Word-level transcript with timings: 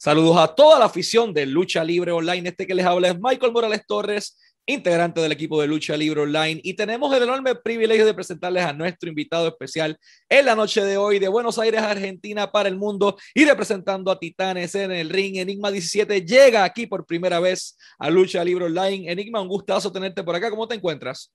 Saludos 0.00 0.36
a 0.36 0.46
toda 0.46 0.78
la 0.78 0.84
afición 0.84 1.34
de 1.34 1.44
Lucha 1.44 1.82
Libre 1.82 2.12
Online. 2.12 2.50
Este 2.50 2.68
que 2.68 2.74
les 2.76 2.86
habla 2.86 3.08
es 3.08 3.16
Michael 3.20 3.50
Morales 3.50 3.82
Torres, 3.84 4.38
integrante 4.64 5.20
del 5.20 5.32
equipo 5.32 5.60
de 5.60 5.66
Lucha 5.66 5.96
Libre 5.96 6.20
Online. 6.20 6.60
Y 6.62 6.74
tenemos 6.74 7.12
el 7.12 7.24
enorme 7.24 7.56
privilegio 7.56 8.06
de 8.06 8.14
presentarles 8.14 8.64
a 8.64 8.72
nuestro 8.72 9.08
invitado 9.08 9.48
especial 9.48 9.98
en 10.28 10.44
la 10.44 10.54
noche 10.54 10.84
de 10.84 10.96
hoy 10.96 11.18
de 11.18 11.26
Buenos 11.26 11.58
Aires, 11.58 11.80
Argentina, 11.80 12.48
para 12.52 12.68
el 12.68 12.76
mundo. 12.76 13.16
Y 13.34 13.44
representando 13.44 14.12
a 14.12 14.20
Titanes 14.20 14.76
en 14.76 14.92
el 14.92 15.10
ring, 15.10 15.34
Enigma 15.38 15.72
17 15.72 16.24
llega 16.24 16.62
aquí 16.62 16.86
por 16.86 17.04
primera 17.04 17.40
vez 17.40 17.76
a 17.98 18.08
Lucha 18.08 18.44
Libre 18.44 18.66
Online. 18.66 19.10
Enigma, 19.10 19.40
un 19.40 19.48
gustazo 19.48 19.90
tenerte 19.90 20.22
por 20.22 20.36
acá. 20.36 20.48
¿Cómo 20.48 20.68
te 20.68 20.76
encuentras? 20.76 21.34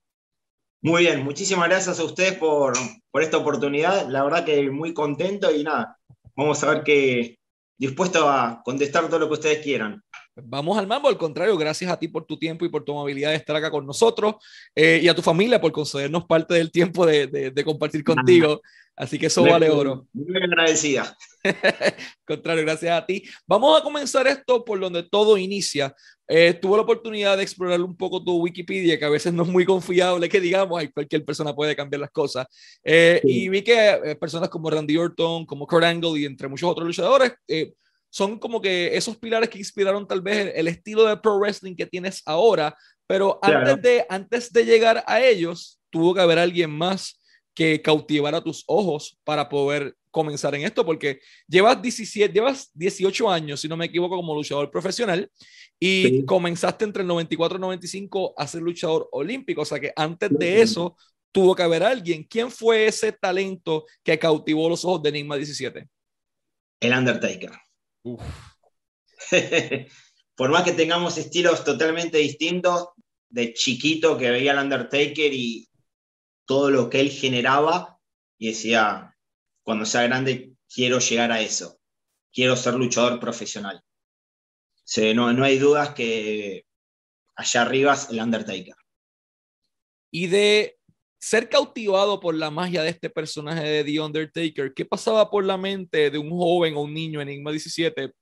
Muy 0.80 1.02
bien, 1.02 1.22
muchísimas 1.22 1.68
gracias 1.68 2.00
a 2.00 2.04
ustedes 2.04 2.38
por, 2.38 2.72
por 3.10 3.22
esta 3.22 3.36
oportunidad. 3.36 4.08
La 4.08 4.24
verdad 4.24 4.46
que 4.46 4.70
muy 4.70 4.94
contento 4.94 5.54
y 5.54 5.64
nada, 5.64 5.98
vamos 6.34 6.64
a 6.64 6.70
ver 6.70 6.82
qué 6.82 7.36
dispuesto 7.86 8.28
a 8.30 8.62
contestar 8.64 9.06
todo 9.08 9.18
lo 9.18 9.28
que 9.28 9.34
ustedes 9.34 9.58
quieran. 9.62 10.02
Vamos 10.36 10.76
al 10.76 10.86
mambo, 10.86 11.08
al 11.08 11.16
contrario, 11.16 11.56
gracias 11.56 11.90
a 11.90 11.98
ti 11.98 12.08
por 12.08 12.24
tu 12.24 12.36
tiempo 12.36 12.64
y 12.64 12.68
por 12.68 12.84
tu 12.84 12.92
amabilidad 12.92 13.30
de 13.30 13.36
estar 13.36 13.54
acá 13.54 13.70
con 13.70 13.86
nosotros 13.86 14.34
eh, 14.74 15.00
y 15.02 15.08
a 15.08 15.14
tu 15.14 15.22
familia 15.22 15.60
por 15.60 15.70
concedernos 15.70 16.24
parte 16.24 16.54
del 16.54 16.72
tiempo 16.72 17.06
de, 17.06 17.28
de, 17.28 17.64
compartir 17.64 18.02
contigo. 18.02 18.60
Así 18.96 19.18
que 19.18 19.26
eso 19.26 19.42
vale 19.42 19.70
oro. 19.70 20.06
Muy 20.12 20.36
agradecida. 20.36 21.16
contrario, 22.26 22.64
gracias 22.64 22.92
a 22.96 23.04
ti. 23.04 23.24
Vamos 23.46 23.78
a 23.78 23.82
comenzar 23.82 24.26
esto 24.26 24.64
por 24.64 24.80
donde 24.80 25.02
todo 25.02 25.36
inicia. 25.36 25.94
Eh, 26.26 26.54
tuve 26.54 26.76
la 26.76 26.82
oportunidad 26.82 27.36
de 27.36 27.42
explorar 27.42 27.80
un 27.80 27.96
poco 27.96 28.22
tu 28.22 28.36
Wikipedia, 28.36 28.98
que 28.98 29.04
a 29.04 29.10
veces 29.10 29.32
no 29.32 29.42
es 29.42 29.48
muy 29.48 29.64
confiable, 29.64 30.28
que 30.28 30.40
digamos, 30.40 30.82
cualquier 30.92 31.24
persona 31.24 31.54
puede 31.54 31.76
cambiar 31.76 32.00
las 32.00 32.10
cosas. 32.10 32.46
Eh, 32.82 33.20
y 33.24 33.48
vi 33.48 33.62
que 33.62 34.00
eh, 34.04 34.16
personas 34.16 34.48
como 34.48 34.70
Randy 34.70 34.96
Orton, 34.96 35.44
como 35.44 35.66
Kurt 35.66 35.84
Angle 35.84 36.20
y 36.20 36.24
entre 36.24 36.48
muchos 36.48 36.68
otros 36.68 36.86
luchadores 36.86 37.32
son 38.14 38.38
como 38.38 38.60
que 38.60 38.96
esos 38.96 39.16
pilares 39.16 39.48
que 39.48 39.58
inspiraron 39.58 40.06
tal 40.06 40.22
vez 40.22 40.52
el, 40.54 40.68
estilo 40.68 41.04
de 41.04 41.16
pro 41.16 41.36
wrestling 41.36 41.74
que 41.74 41.84
tienes 41.84 42.22
ahora, 42.26 42.76
pero 43.08 43.40
antes, 43.42 43.82
de, 43.82 44.06
antes 44.08 44.52
de 44.52 44.64
llegar 44.64 45.02
a 45.08 45.20
ellos, 45.20 45.80
tuvo 45.90 46.14
que 46.14 46.20
haber 46.20 46.38
alguien 46.38 46.70
más 46.70 47.20
que 47.56 47.82
cautivara 47.82 48.40
tus 48.40 48.62
ojos 48.68 49.18
para 49.24 49.48
poder 49.48 49.96
comenzar 50.12 50.54
en 50.54 50.62
esto, 50.62 50.86
porque 50.86 51.18
llevas 51.48 51.82
17, 51.82 52.32
llevas 52.32 52.70
18 52.74 53.28
años, 53.28 53.60
si 53.60 53.66
no 53.66 53.76
me 53.76 53.86
equivoco, 53.86 54.14
como 54.14 54.32
luchador 54.32 54.70
profesional 54.70 55.28
y 55.80 56.24
comenzaste 56.24 56.84
entre 56.84 57.02
el 57.02 57.08
94 57.08 57.56
y 57.56 57.58
el 57.58 57.62
95 57.62 58.34
a 58.36 58.46
ser 58.46 58.62
luchador 58.62 59.08
olímpico, 59.10 59.62
o 59.62 59.64
sea 59.64 59.80
que 59.80 59.92
antes 59.96 60.30
de 60.30 60.62
eso 60.62 60.96
tuvo 61.32 61.56
que 61.56 61.64
haber 61.64 61.82
alguien. 61.82 62.22
¿Quién 62.22 62.48
fue 62.48 62.86
ese 62.86 63.10
talento 63.10 63.86
que 64.04 64.16
cautivó 64.20 64.68
los 64.68 64.84
ojos 64.84 65.02
de 65.02 65.08
Enigma 65.08 65.36
17? 65.36 65.88
El 66.78 66.92
Undertaker. 66.92 67.50
Por 70.36 70.50
más 70.50 70.64
que 70.64 70.72
tengamos 70.72 71.16
estilos 71.16 71.64
totalmente 71.64 72.18
distintos, 72.18 72.88
de 73.28 73.52
chiquito 73.52 74.16
que 74.16 74.30
veía 74.30 74.52
al 74.52 74.64
Undertaker 74.64 75.32
y 75.32 75.68
todo 76.46 76.70
lo 76.70 76.88
que 76.90 77.00
él 77.00 77.10
generaba, 77.10 77.98
y 78.38 78.48
decía, 78.48 79.16
cuando 79.62 79.86
sea 79.86 80.02
grande, 80.02 80.52
quiero 80.72 80.98
llegar 80.98 81.32
a 81.32 81.40
eso, 81.40 81.80
quiero 82.32 82.56
ser 82.56 82.74
luchador 82.74 83.18
profesional. 83.18 83.82
no, 85.14 85.32
no 85.32 85.44
hay 85.44 85.58
dudas 85.58 85.94
que 85.94 86.66
allá 87.34 87.62
arriba 87.62 87.94
es 87.94 88.10
el 88.10 88.20
Undertaker. 88.20 88.76
Y 90.10 90.28
de 90.28 90.78
ser 91.24 91.48
cautivado 91.48 92.20
por 92.20 92.34
la 92.34 92.50
magia 92.50 92.82
de 92.82 92.90
este 92.90 93.08
personaje 93.08 93.62
de 93.66 93.84
The 93.84 93.98
Undertaker, 93.98 94.74
¿qué 94.74 94.84
pasaba 94.84 95.30
por 95.30 95.42
la 95.42 95.56
mente 95.56 96.10
de 96.10 96.18
un 96.18 96.28
joven 96.28 96.74
o 96.74 96.82
un 96.82 96.92
niño 96.92 97.22
en 97.22 97.30
Enigma 97.30 97.50
17 97.50 98.12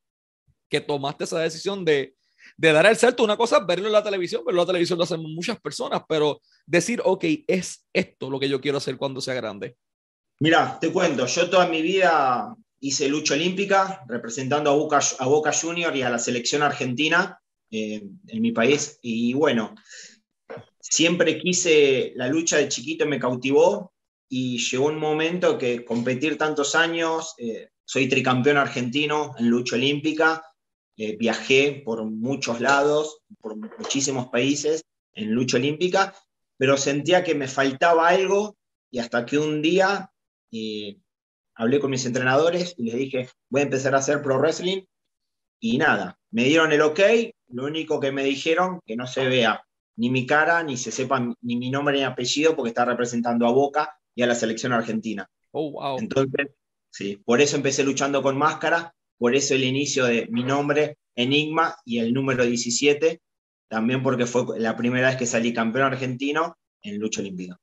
que 0.68 0.80
tomaste 0.80 1.24
esa 1.24 1.40
decisión 1.40 1.84
de, 1.84 2.14
de 2.56 2.72
dar 2.72 2.86
el 2.86 2.96
salto? 2.96 3.24
Una 3.24 3.36
cosa 3.36 3.58
es 3.58 3.66
verlo 3.66 3.88
en 3.88 3.92
la 3.92 4.04
televisión, 4.04 4.44
verlo 4.46 4.60
en 4.60 4.66
la 4.66 4.72
televisión 4.72 4.98
lo 4.98 5.02
hacen 5.02 5.20
muchas 5.20 5.60
personas, 5.60 6.02
pero 6.08 6.40
decir, 6.64 7.02
ok, 7.04 7.24
es 7.48 7.84
esto 7.92 8.30
lo 8.30 8.38
que 8.38 8.48
yo 8.48 8.60
quiero 8.60 8.78
hacer 8.78 8.96
cuando 8.96 9.20
sea 9.20 9.34
grande. 9.34 9.74
Mira, 10.38 10.78
te 10.80 10.92
cuento, 10.92 11.26
yo 11.26 11.50
toda 11.50 11.66
mi 11.66 11.82
vida 11.82 12.54
hice 12.78 13.08
lucha 13.08 13.34
olímpica 13.34 14.04
representando 14.06 14.70
a 14.70 14.74
Boca, 14.74 15.00
a 15.18 15.26
Boca 15.26 15.50
Junior 15.52 15.96
y 15.96 16.02
a 16.02 16.10
la 16.10 16.20
selección 16.20 16.62
argentina 16.62 17.36
eh, 17.68 18.04
en 18.28 18.42
mi 18.42 18.52
país. 18.52 19.00
Y 19.02 19.34
bueno, 19.34 19.74
siempre 20.82 21.38
quise, 21.38 22.12
la 22.16 22.28
lucha 22.28 22.58
de 22.58 22.68
chiquito 22.68 23.06
me 23.06 23.20
cautivó 23.20 23.92
y 24.28 24.58
llegó 24.58 24.86
un 24.86 24.98
momento 24.98 25.56
que 25.56 25.84
competir 25.84 26.36
tantos 26.36 26.74
años, 26.74 27.34
eh, 27.38 27.68
soy 27.84 28.08
tricampeón 28.08 28.56
argentino 28.56 29.34
en 29.38 29.48
lucha 29.48 29.76
olímpica, 29.76 30.42
eh, 30.96 31.16
viajé 31.16 31.82
por 31.84 32.04
muchos 32.04 32.60
lados, 32.60 33.20
por 33.40 33.56
muchísimos 33.56 34.28
países 34.28 34.84
en 35.14 35.32
lucha 35.32 35.56
olímpica, 35.56 36.14
pero 36.56 36.76
sentía 36.76 37.22
que 37.22 37.34
me 37.34 37.48
faltaba 37.48 38.08
algo 38.08 38.56
y 38.90 38.98
hasta 38.98 39.24
que 39.24 39.38
un 39.38 39.62
día 39.62 40.10
eh, 40.50 40.96
hablé 41.54 41.78
con 41.78 41.90
mis 41.90 42.04
entrenadores 42.06 42.74
y 42.76 42.84
les 42.84 42.96
dije, 42.96 43.28
voy 43.50 43.60
a 43.60 43.64
empezar 43.64 43.94
a 43.94 43.98
hacer 43.98 44.20
pro 44.20 44.38
wrestling 44.38 44.82
y 45.60 45.78
nada, 45.78 46.18
me 46.30 46.44
dieron 46.44 46.72
el 46.72 46.82
ok, 46.82 47.00
lo 47.48 47.66
único 47.66 48.00
que 48.00 48.10
me 48.10 48.24
dijeron 48.24 48.80
que 48.84 48.96
no 48.96 49.06
se 49.06 49.28
vea 49.28 49.62
ni 49.96 50.10
mi 50.10 50.26
cara, 50.26 50.62
ni 50.62 50.76
se 50.76 50.90
sepa 50.90 51.20
ni 51.40 51.56
mi 51.56 51.70
nombre 51.70 51.96
ni 51.96 52.04
apellido, 52.04 52.56
porque 52.56 52.70
está 52.70 52.84
representando 52.84 53.46
a 53.46 53.52
Boca 53.52 53.96
y 54.14 54.22
a 54.22 54.26
la 54.26 54.34
selección 54.34 54.72
argentina. 54.72 55.28
Oh, 55.50 55.72
wow. 55.72 55.98
Entonces, 55.98 56.48
sí, 56.90 57.16
por 57.24 57.40
eso 57.40 57.56
empecé 57.56 57.84
luchando 57.84 58.22
con 58.22 58.38
máscara, 58.38 58.94
por 59.18 59.34
eso 59.34 59.54
el 59.54 59.64
inicio 59.64 60.04
de 60.04 60.26
mi 60.30 60.44
nombre, 60.44 60.98
Enigma, 61.14 61.76
y 61.84 61.98
el 61.98 62.12
número 62.12 62.44
17, 62.44 63.20
también 63.68 64.02
porque 64.02 64.26
fue 64.26 64.58
la 64.58 64.76
primera 64.76 65.08
vez 65.08 65.16
que 65.16 65.26
salí 65.26 65.52
campeón 65.52 65.86
argentino 65.86 66.56
en 66.82 66.98
lucha 66.98 67.20
olímpica 67.20 67.58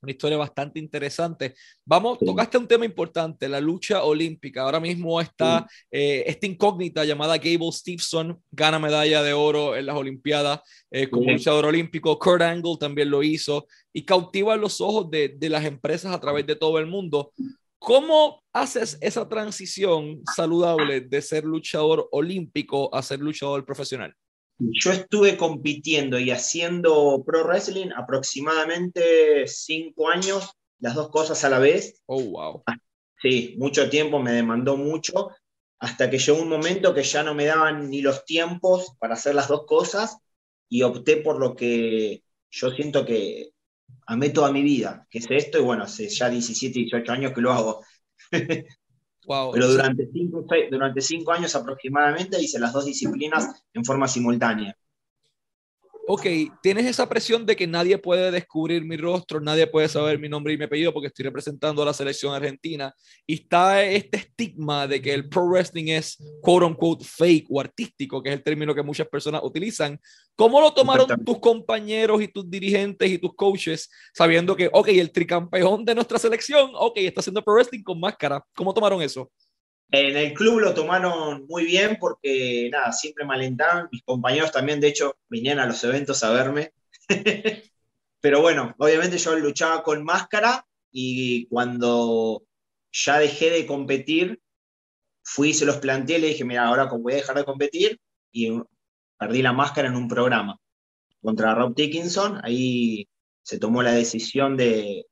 una 0.00 0.12
historia 0.12 0.36
bastante 0.36 0.78
interesante. 0.78 1.54
Vamos, 1.84 2.18
tocaste 2.18 2.58
un 2.58 2.68
tema 2.68 2.84
importante, 2.84 3.48
la 3.48 3.60
lucha 3.60 4.04
olímpica. 4.04 4.62
Ahora 4.62 4.80
mismo 4.80 5.20
está 5.20 5.66
eh, 5.90 6.24
esta 6.26 6.46
incógnita 6.46 7.04
llamada 7.04 7.36
Gable 7.36 7.72
Stevenson, 7.72 8.40
gana 8.50 8.78
medalla 8.78 9.22
de 9.22 9.32
oro 9.32 9.76
en 9.76 9.86
las 9.86 9.96
Olimpiadas 9.96 10.60
eh, 10.90 11.08
como 11.08 11.30
luchador 11.30 11.66
olímpico. 11.66 12.18
Kurt 12.18 12.42
Angle 12.42 12.76
también 12.78 13.10
lo 13.10 13.22
hizo 13.22 13.66
y 13.92 14.04
cautiva 14.04 14.56
los 14.56 14.80
ojos 14.80 15.10
de, 15.10 15.34
de 15.36 15.48
las 15.48 15.64
empresas 15.64 16.14
a 16.14 16.20
través 16.20 16.46
de 16.46 16.56
todo 16.56 16.78
el 16.78 16.86
mundo. 16.86 17.32
¿Cómo 17.78 18.42
haces 18.52 18.98
esa 19.00 19.28
transición 19.28 20.20
saludable 20.34 21.00
de 21.00 21.22
ser 21.22 21.44
luchador 21.44 22.08
olímpico 22.10 22.92
a 22.94 23.02
ser 23.02 23.20
luchador 23.20 23.64
profesional? 23.64 24.14
Yo 24.58 24.90
estuve 24.90 25.36
compitiendo 25.36 26.18
y 26.18 26.30
haciendo 26.30 27.22
pro 27.24 27.44
wrestling 27.44 27.90
aproximadamente 27.96 29.46
cinco 29.46 30.08
años, 30.08 30.50
las 30.80 30.94
dos 30.94 31.10
cosas 31.10 31.44
a 31.44 31.50
la 31.50 31.58
vez. 31.58 32.02
Oh, 32.06 32.20
wow. 32.22 32.62
Sí, 33.20 33.54
mucho 33.58 33.88
tiempo, 33.88 34.20
me 34.20 34.32
demandó 34.32 34.76
mucho, 34.76 35.30
hasta 35.78 36.10
que 36.10 36.18
llegó 36.18 36.42
un 36.42 36.48
momento 36.48 36.94
que 36.94 37.02
ya 37.02 37.22
no 37.22 37.34
me 37.34 37.46
daban 37.46 37.88
ni 37.88 38.00
los 38.00 38.24
tiempos 38.24 38.96
para 38.98 39.14
hacer 39.14 39.34
las 39.34 39.48
dos 39.48 39.64
cosas 39.66 40.18
y 40.68 40.82
opté 40.82 41.18
por 41.18 41.38
lo 41.38 41.54
que 41.54 42.22
yo 42.50 42.70
siento 42.70 43.04
que 43.04 43.50
amé 44.06 44.30
toda 44.30 44.52
mi 44.52 44.62
vida, 44.62 45.06
que 45.10 45.18
es 45.18 45.26
esto, 45.30 45.58
y 45.58 45.62
bueno, 45.62 45.84
hace 45.84 46.08
ya 46.08 46.28
17, 46.28 46.78
18 46.80 47.12
años 47.12 47.32
que 47.32 47.40
lo 47.40 47.52
hago. 47.52 47.84
Pero 49.52 49.68
durante 49.68 50.08
cinco, 50.10 50.44
durante 50.70 51.00
cinco 51.02 51.32
años 51.32 51.54
aproximadamente 51.54 52.40
hice 52.40 52.58
las 52.58 52.72
dos 52.72 52.86
disciplinas 52.86 53.62
en 53.74 53.84
forma 53.84 54.08
simultánea. 54.08 54.74
Ok, 56.10 56.24
tienes 56.62 56.86
esa 56.86 57.06
presión 57.06 57.44
de 57.44 57.54
que 57.54 57.66
nadie 57.66 57.98
puede 57.98 58.30
descubrir 58.30 58.82
mi 58.82 58.96
rostro, 58.96 59.42
nadie 59.42 59.66
puede 59.66 59.90
saber 59.90 60.18
mi 60.18 60.26
nombre 60.26 60.54
y 60.54 60.56
mi 60.56 60.64
apellido 60.64 60.90
porque 60.90 61.08
estoy 61.08 61.26
representando 61.26 61.82
a 61.82 61.84
la 61.84 61.92
selección 61.92 62.34
argentina. 62.34 62.94
Y 63.26 63.34
está 63.34 63.82
este 63.82 64.16
estigma 64.16 64.86
de 64.86 65.02
que 65.02 65.12
el 65.12 65.28
pro 65.28 65.46
wrestling 65.46 65.88
es 65.88 66.16
quote 66.40 66.64
unquote 66.64 67.04
fake 67.04 67.48
o 67.50 67.60
artístico, 67.60 68.22
que 68.22 68.30
es 68.30 68.36
el 68.36 68.42
término 68.42 68.74
que 68.74 68.82
muchas 68.82 69.06
personas 69.06 69.42
utilizan. 69.44 70.00
¿Cómo 70.34 70.62
lo 70.62 70.72
tomaron 70.72 71.08
tus 71.26 71.40
compañeros 71.40 72.22
y 72.22 72.28
tus 72.28 72.48
dirigentes 72.48 73.10
y 73.10 73.18
tus 73.18 73.34
coaches 73.34 73.90
sabiendo 74.14 74.56
que, 74.56 74.70
ok, 74.72 74.88
el 74.88 75.12
tricampeón 75.12 75.84
de 75.84 75.94
nuestra 75.94 76.18
selección, 76.18 76.70
ok, 76.72 76.96
está 76.96 77.20
haciendo 77.20 77.44
pro 77.44 77.52
wrestling 77.52 77.82
con 77.82 78.00
máscara? 78.00 78.42
¿Cómo 78.54 78.72
tomaron 78.72 79.02
eso? 79.02 79.30
En 79.90 80.16
el 80.16 80.34
club 80.34 80.60
lo 80.60 80.74
tomaron 80.74 81.46
muy 81.46 81.64
bien 81.64 81.96
porque, 81.98 82.68
nada, 82.70 82.92
siempre 82.92 83.24
me 83.24 83.34
alentaban. 83.34 83.88
Mis 83.90 84.02
compañeros 84.02 84.52
también, 84.52 84.80
de 84.80 84.88
hecho, 84.88 85.16
venían 85.28 85.58
a 85.58 85.66
los 85.66 85.82
eventos 85.84 86.22
a 86.22 86.30
verme. 86.30 86.72
Pero 88.20 88.42
bueno, 88.42 88.74
obviamente 88.78 89.16
yo 89.16 89.34
luchaba 89.36 89.82
con 89.82 90.04
máscara 90.04 90.66
y 90.90 91.46
cuando 91.46 92.42
ya 92.92 93.18
dejé 93.18 93.50
de 93.50 93.66
competir, 93.66 94.40
fui, 95.22 95.54
se 95.54 95.64
los 95.64 95.76
planteé, 95.76 96.18
le 96.18 96.28
dije, 96.28 96.44
mira, 96.44 96.66
ahora 96.66 96.84
voy 96.84 97.14
a 97.14 97.16
dejar 97.16 97.36
de 97.36 97.44
competir 97.44 98.00
y 98.32 98.60
perdí 99.18 99.42
la 99.42 99.52
máscara 99.52 99.88
en 99.88 99.96
un 99.96 100.08
programa 100.08 100.58
contra 101.22 101.54
Rob 101.54 101.74
Dickinson. 101.74 102.40
Ahí 102.44 103.08
se 103.42 103.58
tomó 103.58 103.82
la 103.82 103.92
decisión 103.92 104.56
de, 104.56 105.06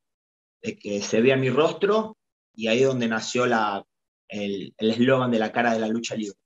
de 0.63 0.77
que 0.77 1.01
se 1.01 1.21
vea 1.23 1.37
mi 1.37 1.49
rostro 1.49 2.19
y 2.55 2.67
ahí 2.67 2.81
es 2.83 2.89
donde 2.89 3.09
nació 3.09 3.47
la 3.47 3.85
el 4.29 4.75
eslogan 4.79 5.31
de 5.31 5.39
la 5.39 5.53
cara 5.53 5.73
de 5.73 5.81
la 5.81 5.89
lucha 5.89 6.15
libre. 6.15 6.37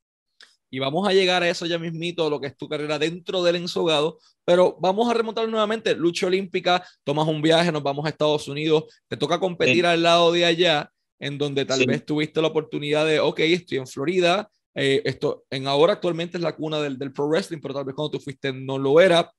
y 0.72 0.78
vamos 0.78 1.08
a 1.08 1.12
llegar 1.12 1.42
a 1.42 1.48
eso 1.48 1.66
ya 1.66 1.78
mismito, 1.78 2.30
lo 2.30 2.40
que 2.40 2.46
es 2.46 2.56
tu 2.56 2.68
carrera 2.68 2.98
dentro 2.98 3.42
del 3.42 3.56
ensogado, 3.56 4.18
pero 4.44 4.76
vamos 4.80 5.10
a 5.10 5.14
remontar 5.14 5.48
nuevamente, 5.48 5.94
lucha 5.96 6.26
olímpica, 6.26 6.86
tomas 7.02 7.26
un 7.26 7.42
viaje, 7.42 7.72
nos 7.72 7.82
vamos 7.82 8.06
a 8.06 8.08
Estados 8.08 8.46
Unidos, 8.46 8.84
te 9.08 9.16
toca 9.16 9.40
competir 9.40 9.84
al 9.84 10.02
lado 10.02 10.30
de 10.30 10.44
allá, 10.44 10.90
en 11.18 11.38
donde 11.38 11.64
tal 11.64 11.84
vez 11.86 12.04
tuviste 12.06 12.40
la 12.40 12.48
oportunidad 12.48 13.04
de, 13.04 13.20
ok, 13.20 13.40
estoy 13.40 13.78
en 13.78 13.86
Florida, 13.86 14.48
eh, 14.74 15.02
esto 15.04 15.44
en 15.50 15.66
ahora 15.66 15.94
actualmente 15.94 16.38
es 16.38 16.42
la 16.42 16.54
cuna 16.54 16.80
del, 16.80 16.96
del 16.98 17.12
pro 17.12 17.28
wrestling, 17.28 17.60
pero 17.60 17.74
tal 17.74 17.84
vez 17.84 17.94
cuando 17.94 18.12
tú 18.12 18.20
fuiste 18.20 18.52
no 18.52 18.78
lo 18.78 19.00
era. 19.00 19.30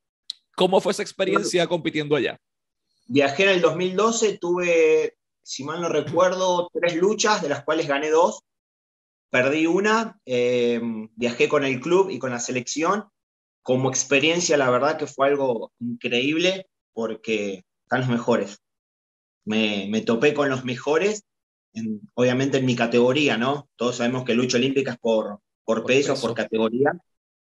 ¿Cómo 0.55 0.81
fue 0.81 0.91
esa 0.91 1.01
experiencia 1.01 1.65
compitiendo 1.67 2.15
allá? 2.15 2.38
Viajé 3.07 3.43
en 3.43 3.49
el 3.49 3.61
2012, 3.61 4.38
tuve, 4.38 5.15
si 5.43 5.63
mal 5.63 5.81
no 5.81 5.89
recuerdo, 5.89 6.69
tres 6.73 6.95
luchas, 6.95 7.41
de 7.41 7.49
las 7.49 7.63
cuales 7.63 7.88
gané 7.88 8.09
dos 8.09 8.43
Perdí 9.31 9.65
una, 9.65 10.19
eh, 10.25 10.81
viajé 11.15 11.47
con 11.47 11.63
el 11.63 11.79
club 11.79 12.09
y 12.09 12.19
con 12.19 12.31
la 12.31 12.39
selección. 12.39 13.05
Como 13.63 13.89
experiencia, 13.89 14.57
la 14.57 14.69
verdad 14.69 14.97
que 14.97 15.07
fue 15.07 15.27
algo 15.27 15.71
increíble 15.79 16.67
porque 16.91 17.63
están 17.83 18.01
los 18.01 18.09
mejores. 18.09 18.59
Me, 19.45 20.01
topé 20.01 20.33
con 20.33 20.49
los 20.49 20.65
mejores, 20.65 21.23
obviamente 22.13 22.57
en 22.57 22.65
mi 22.65 22.75
categoría, 22.75 23.38
¿no? 23.38 23.69
Todos 23.77 23.97
sabemos 23.97 24.25
que 24.25 24.33
lucha 24.33 24.57
olímpica 24.57 24.91
es 24.91 24.97
por, 24.97 25.39
por, 25.63 25.85
peso, 25.85 26.19
por 26.19 26.33
categoría. 26.35 26.91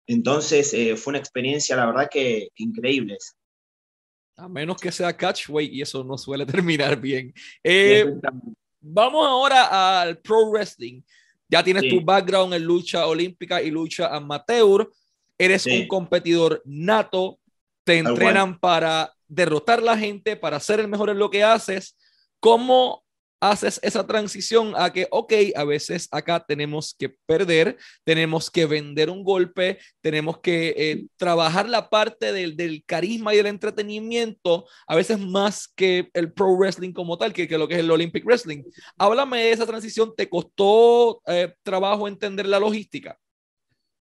Entonces 0.05 0.73
eh, 0.73 0.97
fue 0.97 1.11
una 1.11 1.19
experiencia, 1.19 1.77
la 1.77 1.85
verdad 1.85 2.09
que, 2.11 2.49
increíble. 2.57 3.17
A 4.39 4.47
menos 4.47 4.77
que 4.79 4.91
sea 4.91 5.15
catchweight 5.15 5.73
y 5.73 5.81
eso 5.81 6.03
no 6.03 6.17
suele 6.17 6.45
terminar 6.45 6.99
bien. 6.99 7.33
Eh, 7.63 8.05
vamos 8.79 9.27
ahora 9.27 10.01
al 10.01 10.17
pro 10.17 10.49
wrestling. 10.49 11.01
Ya 11.47 11.63
tienes 11.63 11.89
tu 11.89 12.01
background 12.01 12.53
en 12.53 12.63
lucha 12.63 13.07
olímpica 13.07 13.61
y 13.61 13.71
lucha 13.71 14.15
amateur. 14.15 14.89
Eres 15.37 15.65
un 15.65 15.87
competidor 15.87 16.61
nato. 16.65 17.39
Te 17.83 17.97
entrenan 17.97 18.59
para 18.59 19.11
derrotar 19.27 19.79
a 19.79 19.83
la 19.83 19.97
gente, 19.97 20.35
para 20.35 20.59
ser 20.59 20.79
el 20.79 20.87
mejor 20.87 21.09
en 21.09 21.17
lo 21.17 21.29
que 21.29 21.43
haces. 21.43 21.97
¿Cómo 22.39 23.03
haces 23.39 23.79
esa 23.83 24.05
transición 24.05 24.73
a 24.75 24.91
que, 24.91 25.07
ok, 25.11 25.33
a 25.55 25.63
veces 25.63 26.07
acá 26.11 26.43
tenemos 26.45 26.95
que 26.97 27.09
perder, 27.25 27.77
tenemos 28.03 28.51
que 28.51 28.65
vender 28.65 29.09
un 29.09 29.23
golpe, 29.23 29.79
tenemos 30.01 30.39
que 30.39 30.73
eh, 30.77 31.05
trabajar 31.17 31.69
la 31.69 31.89
parte 31.89 32.33
del, 32.33 32.55
del, 32.55 32.83
carisma 32.85 33.33
y 33.33 33.37
del 33.37 33.47
entretenimiento, 33.47 34.65
a 34.87 34.95
veces 34.95 35.19
más 35.19 35.67
que 35.67 36.09
el 36.13 36.33
pro 36.33 36.55
wrestling 36.55 36.91
como 36.91 37.17
tal, 37.17 37.33
que, 37.33 37.47
que 37.47 37.57
lo 37.57 37.67
que 37.67 37.75
es 37.75 37.79
el 37.79 37.91
Olympic 37.91 38.25
Wrestling. 38.25 38.63
Háblame 38.97 39.43
de 39.43 39.51
esa 39.51 39.65
transición, 39.65 40.13
¿te 40.15 40.29
costó 40.29 41.21
eh, 41.27 41.53
trabajo 41.63 42.07
entender 42.07 42.47
la 42.47 42.59
logística? 42.59 43.17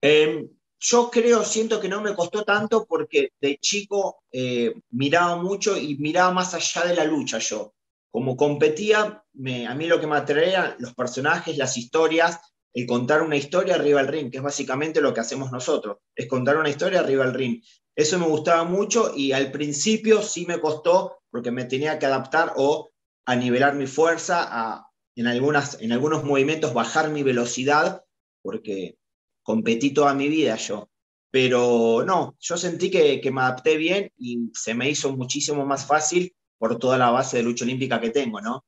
Em, 0.00 0.48
yo 0.80 1.10
creo, 1.10 1.44
siento 1.44 1.80
que 1.80 1.88
no 1.88 2.00
me 2.00 2.14
costó 2.14 2.44
tanto 2.44 2.86
porque 2.86 3.32
de 3.40 3.58
chico 3.58 4.22
eh, 4.30 4.74
miraba 4.90 5.36
mucho 5.36 5.76
y 5.76 5.96
miraba 5.98 6.32
más 6.32 6.54
allá 6.54 6.84
de 6.84 6.94
la 6.94 7.04
lucha 7.04 7.38
yo 7.38 7.74
como 8.10 8.36
competía, 8.36 9.22
a 9.68 9.74
mí 9.74 9.86
lo 9.86 10.00
que 10.00 10.06
me 10.06 10.16
atraía, 10.16 10.76
los 10.78 10.94
personajes, 10.94 11.56
las 11.56 11.76
historias, 11.76 12.40
el 12.74 12.86
contar 12.86 13.22
una 13.22 13.36
historia 13.36 13.74
arriba 13.74 14.00
del 14.00 14.12
ring, 14.12 14.30
que 14.30 14.38
es 14.38 14.42
básicamente 14.42 15.00
lo 15.00 15.12
que 15.12 15.20
hacemos 15.20 15.52
nosotros, 15.52 15.98
es 16.14 16.26
contar 16.26 16.56
una 16.56 16.70
historia 16.70 17.00
arriba 17.00 17.24
del 17.24 17.34
ring. 17.34 17.62
Eso 17.94 18.18
me 18.18 18.26
gustaba 18.26 18.64
mucho 18.64 19.12
y 19.14 19.32
al 19.32 19.50
principio 19.50 20.22
sí 20.22 20.46
me 20.46 20.60
costó 20.60 21.18
porque 21.30 21.50
me 21.50 21.64
tenía 21.64 21.98
que 21.98 22.06
adaptar 22.06 22.52
o 22.56 22.90
a 23.26 23.36
nivelar 23.36 23.74
mi 23.74 23.86
fuerza, 23.86 24.84
en, 25.14 25.26
algunas, 25.26 25.80
en 25.82 25.92
algunos 25.92 26.24
movimientos 26.24 26.72
bajar 26.72 27.10
mi 27.10 27.22
velocidad, 27.22 28.04
porque 28.42 28.96
competí 29.42 29.90
toda 29.90 30.14
mi 30.14 30.28
vida 30.28 30.56
yo. 30.56 30.88
Pero 31.30 32.04
no, 32.06 32.36
yo 32.38 32.56
sentí 32.56 32.90
que 32.90 33.30
me 33.30 33.42
adapté 33.42 33.76
bien 33.76 34.10
y 34.16 34.50
se 34.54 34.72
me 34.72 34.88
hizo 34.88 35.14
muchísimo 35.14 35.66
más 35.66 35.84
fácil 35.84 36.34
por 36.58 36.78
toda 36.78 36.98
la 36.98 37.10
base 37.10 37.38
de 37.38 37.44
lucha 37.44 37.64
olímpica 37.64 38.00
que 38.00 38.10
tengo, 38.10 38.40
¿no? 38.40 38.64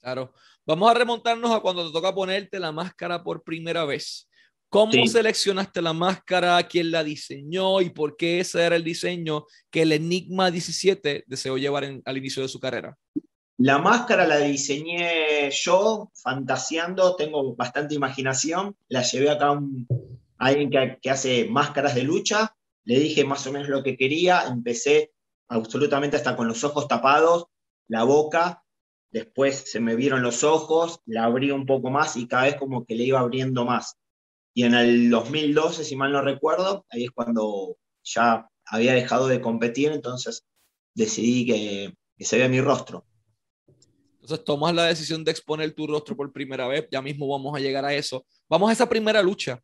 Claro. 0.00 0.32
Vamos 0.66 0.90
a 0.90 0.94
remontarnos 0.94 1.50
a 1.50 1.60
cuando 1.60 1.86
te 1.86 1.92
toca 1.92 2.14
ponerte 2.14 2.58
la 2.58 2.72
máscara 2.72 3.22
por 3.22 3.42
primera 3.42 3.84
vez. 3.84 4.28
¿Cómo 4.70 5.04
seleccionaste 5.06 5.82
la 5.82 5.92
máscara? 5.92 6.62
¿Quién 6.62 6.92
la 6.92 7.02
diseñó? 7.02 7.80
¿Y 7.80 7.90
por 7.90 8.16
qué 8.16 8.38
ese 8.38 8.62
era 8.62 8.76
el 8.76 8.84
diseño 8.84 9.46
que 9.68 9.82
el 9.82 9.90
Enigma 9.90 10.50
17 10.50 11.24
deseó 11.26 11.58
llevar 11.58 12.00
al 12.04 12.16
inicio 12.16 12.42
de 12.42 12.48
su 12.48 12.60
carrera? 12.60 12.96
La 13.58 13.78
máscara 13.78 14.26
la 14.28 14.38
diseñé 14.38 15.50
yo, 15.50 16.12
fantaseando, 16.14 17.16
tengo 17.16 17.56
bastante 17.56 17.96
imaginación. 17.96 18.76
La 18.88 19.02
llevé 19.02 19.30
acá 19.30 19.50
a, 19.50 19.60
alguien 20.38 20.70
que, 20.70 20.98
que 21.02 21.10
hace 21.10 21.46
máscaras 21.46 21.96
de 21.96 22.04
lucha. 22.04 22.54
Le 22.84 23.00
dije 23.00 23.24
más 23.24 23.44
o 23.48 23.52
menos 23.52 23.68
lo 23.68 23.82
que 23.82 23.96
quería. 23.96 24.44
Empecé 24.46 25.10
absolutamente 25.50 26.16
hasta 26.16 26.36
con 26.36 26.48
los 26.48 26.64
ojos 26.64 26.88
tapados, 26.88 27.46
la 27.88 28.04
boca, 28.04 28.64
después 29.10 29.70
se 29.70 29.80
me 29.80 29.96
vieron 29.96 30.22
los 30.22 30.44
ojos, 30.44 31.00
la 31.04 31.24
abrí 31.24 31.50
un 31.50 31.66
poco 31.66 31.90
más 31.90 32.16
y 32.16 32.26
cada 32.26 32.44
vez 32.44 32.56
como 32.56 32.86
que 32.86 32.94
le 32.94 33.04
iba 33.04 33.20
abriendo 33.20 33.64
más. 33.64 33.98
Y 34.54 34.64
en 34.64 34.74
el 34.74 35.10
2012, 35.10 35.84
si 35.84 35.96
mal 35.96 36.12
no 36.12 36.22
recuerdo, 36.22 36.86
ahí 36.90 37.04
es 37.04 37.10
cuando 37.10 37.76
ya 38.04 38.48
había 38.64 38.94
dejado 38.94 39.26
de 39.26 39.40
competir, 39.40 39.90
entonces 39.92 40.44
decidí 40.94 41.46
que, 41.46 41.94
se 42.24 42.38
vea 42.38 42.48
mi 42.48 42.60
rostro. 42.60 43.04
Entonces 44.20 44.44
tomas 44.44 44.74
la 44.74 44.84
decisión 44.84 45.24
de 45.24 45.30
exponer 45.30 45.72
tu 45.72 45.86
rostro 45.86 46.16
por 46.16 46.32
primera 46.32 46.68
vez, 46.68 46.86
ya 46.92 47.02
mismo 47.02 47.26
vamos 47.26 47.56
a 47.56 47.60
llegar 47.60 47.84
a 47.84 47.94
eso. 47.94 48.24
Vamos 48.48 48.70
a 48.70 48.72
esa 48.72 48.88
primera 48.88 49.22
lucha. 49.22 49.60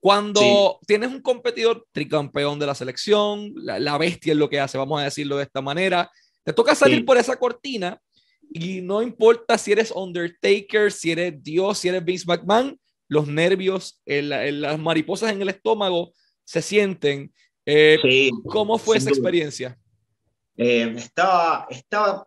Cuando 0.00 0.78
tienes 0.86 1.10
un 1.10 1.20
competidor 1.20 1.86
tricampeón 1.92 2.58
de 2.58 2.66
la 2.66 2.74
selección, 2.74 3.52
la, 3.54 3.98
bestia 3.98 4.32
es 4.32 4.38
lo 4.38 4.48
que 4.48 4.58
hace, 4.58 4.78
vamos 4.78 4.98
a 4.98 5.04
decirlo 5.04 5.36
de 5.36 5.42
esta 5.42 5.60
manera, 5.60 6.10
te 6.42 6.54
toca 6.54 6.74
salir 6.74 7.04
por 7.04 7.18
esa 7.18 7.38
cortina 7.38 8.00
y 8.50 8.80
no 8.80 9.02
importa 9.02 9.58
si 9.58 9.72
eres 9.72 9.90
Undertaker, 9.90 10.90
si 10.90 11.12
eres 11.12 11.42
Dios, 11.42 11.78
si 11.78 11.88
eres 11.88 12.02
Vince 12.02 12.24
McMahon, 12.26 12.80
los 13.08 13.28
nervios, 13.28 14.00
las 14.06 14.78
mariposas 14.78 15.32
en 15.32 15.42
el 15.42 15.50
estómago 15.50 16.14
se 16.44 16.62
sienten. 16.62 17.34
Eh, 17.66 18.30
¿Cómo 18.46 18.78
fue 18.78 18.96
esa 18.96 19.10
experiencia? 19.10 19.78
Eh, 20.56 20.94
estaba, 20.96 21.66
estaba 21.68 22.26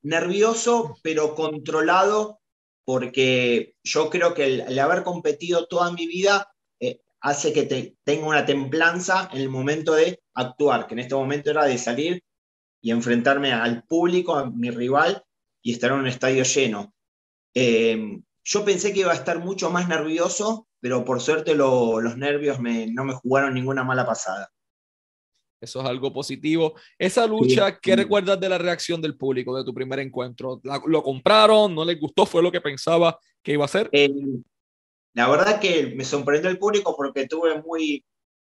nervioso, 0.00 0.96
pero 1.02 1.34
controlado, 1.34 2.40
porque 2.86 3.74
yo 3.84 4.08
creo 4.08 4.32
que 4.32 4.46
el 4.46 4.78
haber 4.78 5.02
competido 5.02 5.66
toda 5.66 5.92
mi 5.92 6.06
vida 6.06 6.48
hace 7.20 7.52
que 7.52 7.64
te, 7.64 7.96
tenga 8.04 8.26
una 8.26 8.46
templanza 8.46 9.28
en 9.32 9.40
el 9.40 9.48
momento 9.48 9.94
de 9.94 10.20
actuar, 10.34 10.86
que 10.86 10.94
en 10.94 11.00
este 11.00 11.14
momento 11.14 11.50
era 11.50 11.64
de 11.64 11.78
salir 11.78 12.22
y 12.80 12.90
enfrentarme 12.90 13.52
al 13.52 13.84
público, 13.84 14.34
a 14.34 14.50
mi 14.50 14.70
rival, 14.70 15.22
y 15.62 15.72
estar 15.72 15.92
en 15.92 15.98
un 15.98 16.06
estadio 16.06 16.42
lleno. 16.44 16.94
Eh, 17.54 18.20
yo 18.44 18.64
pensé 18.64 18.92
que 18.92 19.00
iba 19.00 19.12
a 19.12 19.16
estar 19.16 19.38
mucho 19.38 19.70
más 19.70 19.88
nervioso, 19.88 20.66
pero 20.80 21.04
por 21.04 21.20
suerte 21.20 21.54
los 21.54 22.16
nervios 22.16 22.58
no 22.60 23.04
me 23.04 23.14
jugaron 23.14 23.54
ninguna 23.54 23.84
mala 23.84 24.06
pasada. 24.06 24.50
Eso 25.60 25.80
es 25.82 25.86
algo 25.86 26.10
positivo. 26.10 26.74
Esa 26.98 27.26
lucha, 27.26 27.78
¿qué 27.78 27.94
recuerdas 27.94 28.40
de 28.40 28.48
la 28.48 28.56
reacción 28.56 29.02
del 29.02 29.18
público 29.18 29.54
de 29.54 29.62
tu 29.62 29.74
primer 29.74 29.98
encuentro? 29.98 30.58
¿Lo 30.86 31.02
compraron? 31.02 31.74
¿No 31.74 31.84
les 31.84 32.00
gustó? 32.00 32.24
¿Fue 32.24 32.42
lo 32.42 32.50
que 32.50 32.62
pensaba 32.62 33.18
que 33.42 33.52
iba 33.52 33.66
a 33.66 33.68
ser? 33.68 33.90
Eh, 33.92 34.10
la 35.14 35.28
verdad 35.28 35.60
que 35.60 35.92
me 35.96 36.04
sorprendió 36.04 36.50
el 36.50 36.58
público 36.58 36.94
porque 36.96 37.26
tuve 37.26 37.60
muy, 37.62 38.04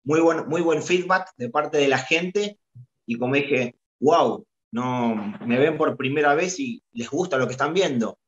muy, 0.04 0.20
buen, 0.22 0.48
muy 0.48 0.62
buen 0.62 0.82
feedback 0.82 1.32
de 1.38 1.50
parte 1.50 1.78
de 1.78 1.88
la 1.88 2.00
gente 2.00 2.60
y 3.06 3.18
como 3.18 3.36
dije, 3.36 3.76
wow, 4.00 4.46
no, 4.72 5.16
me 5.46 5.58
ven 5.58 5.78
por 5.78 5.98
primera 5.98 6.36
vez 6.36 6.60
y 6.60 6.84
les 6.94 7.10
gusta 7.10 7.38
lo 7.38 7.48
que 7.48 7.54
están 7.54 7.74
viendo. 7.74 8.20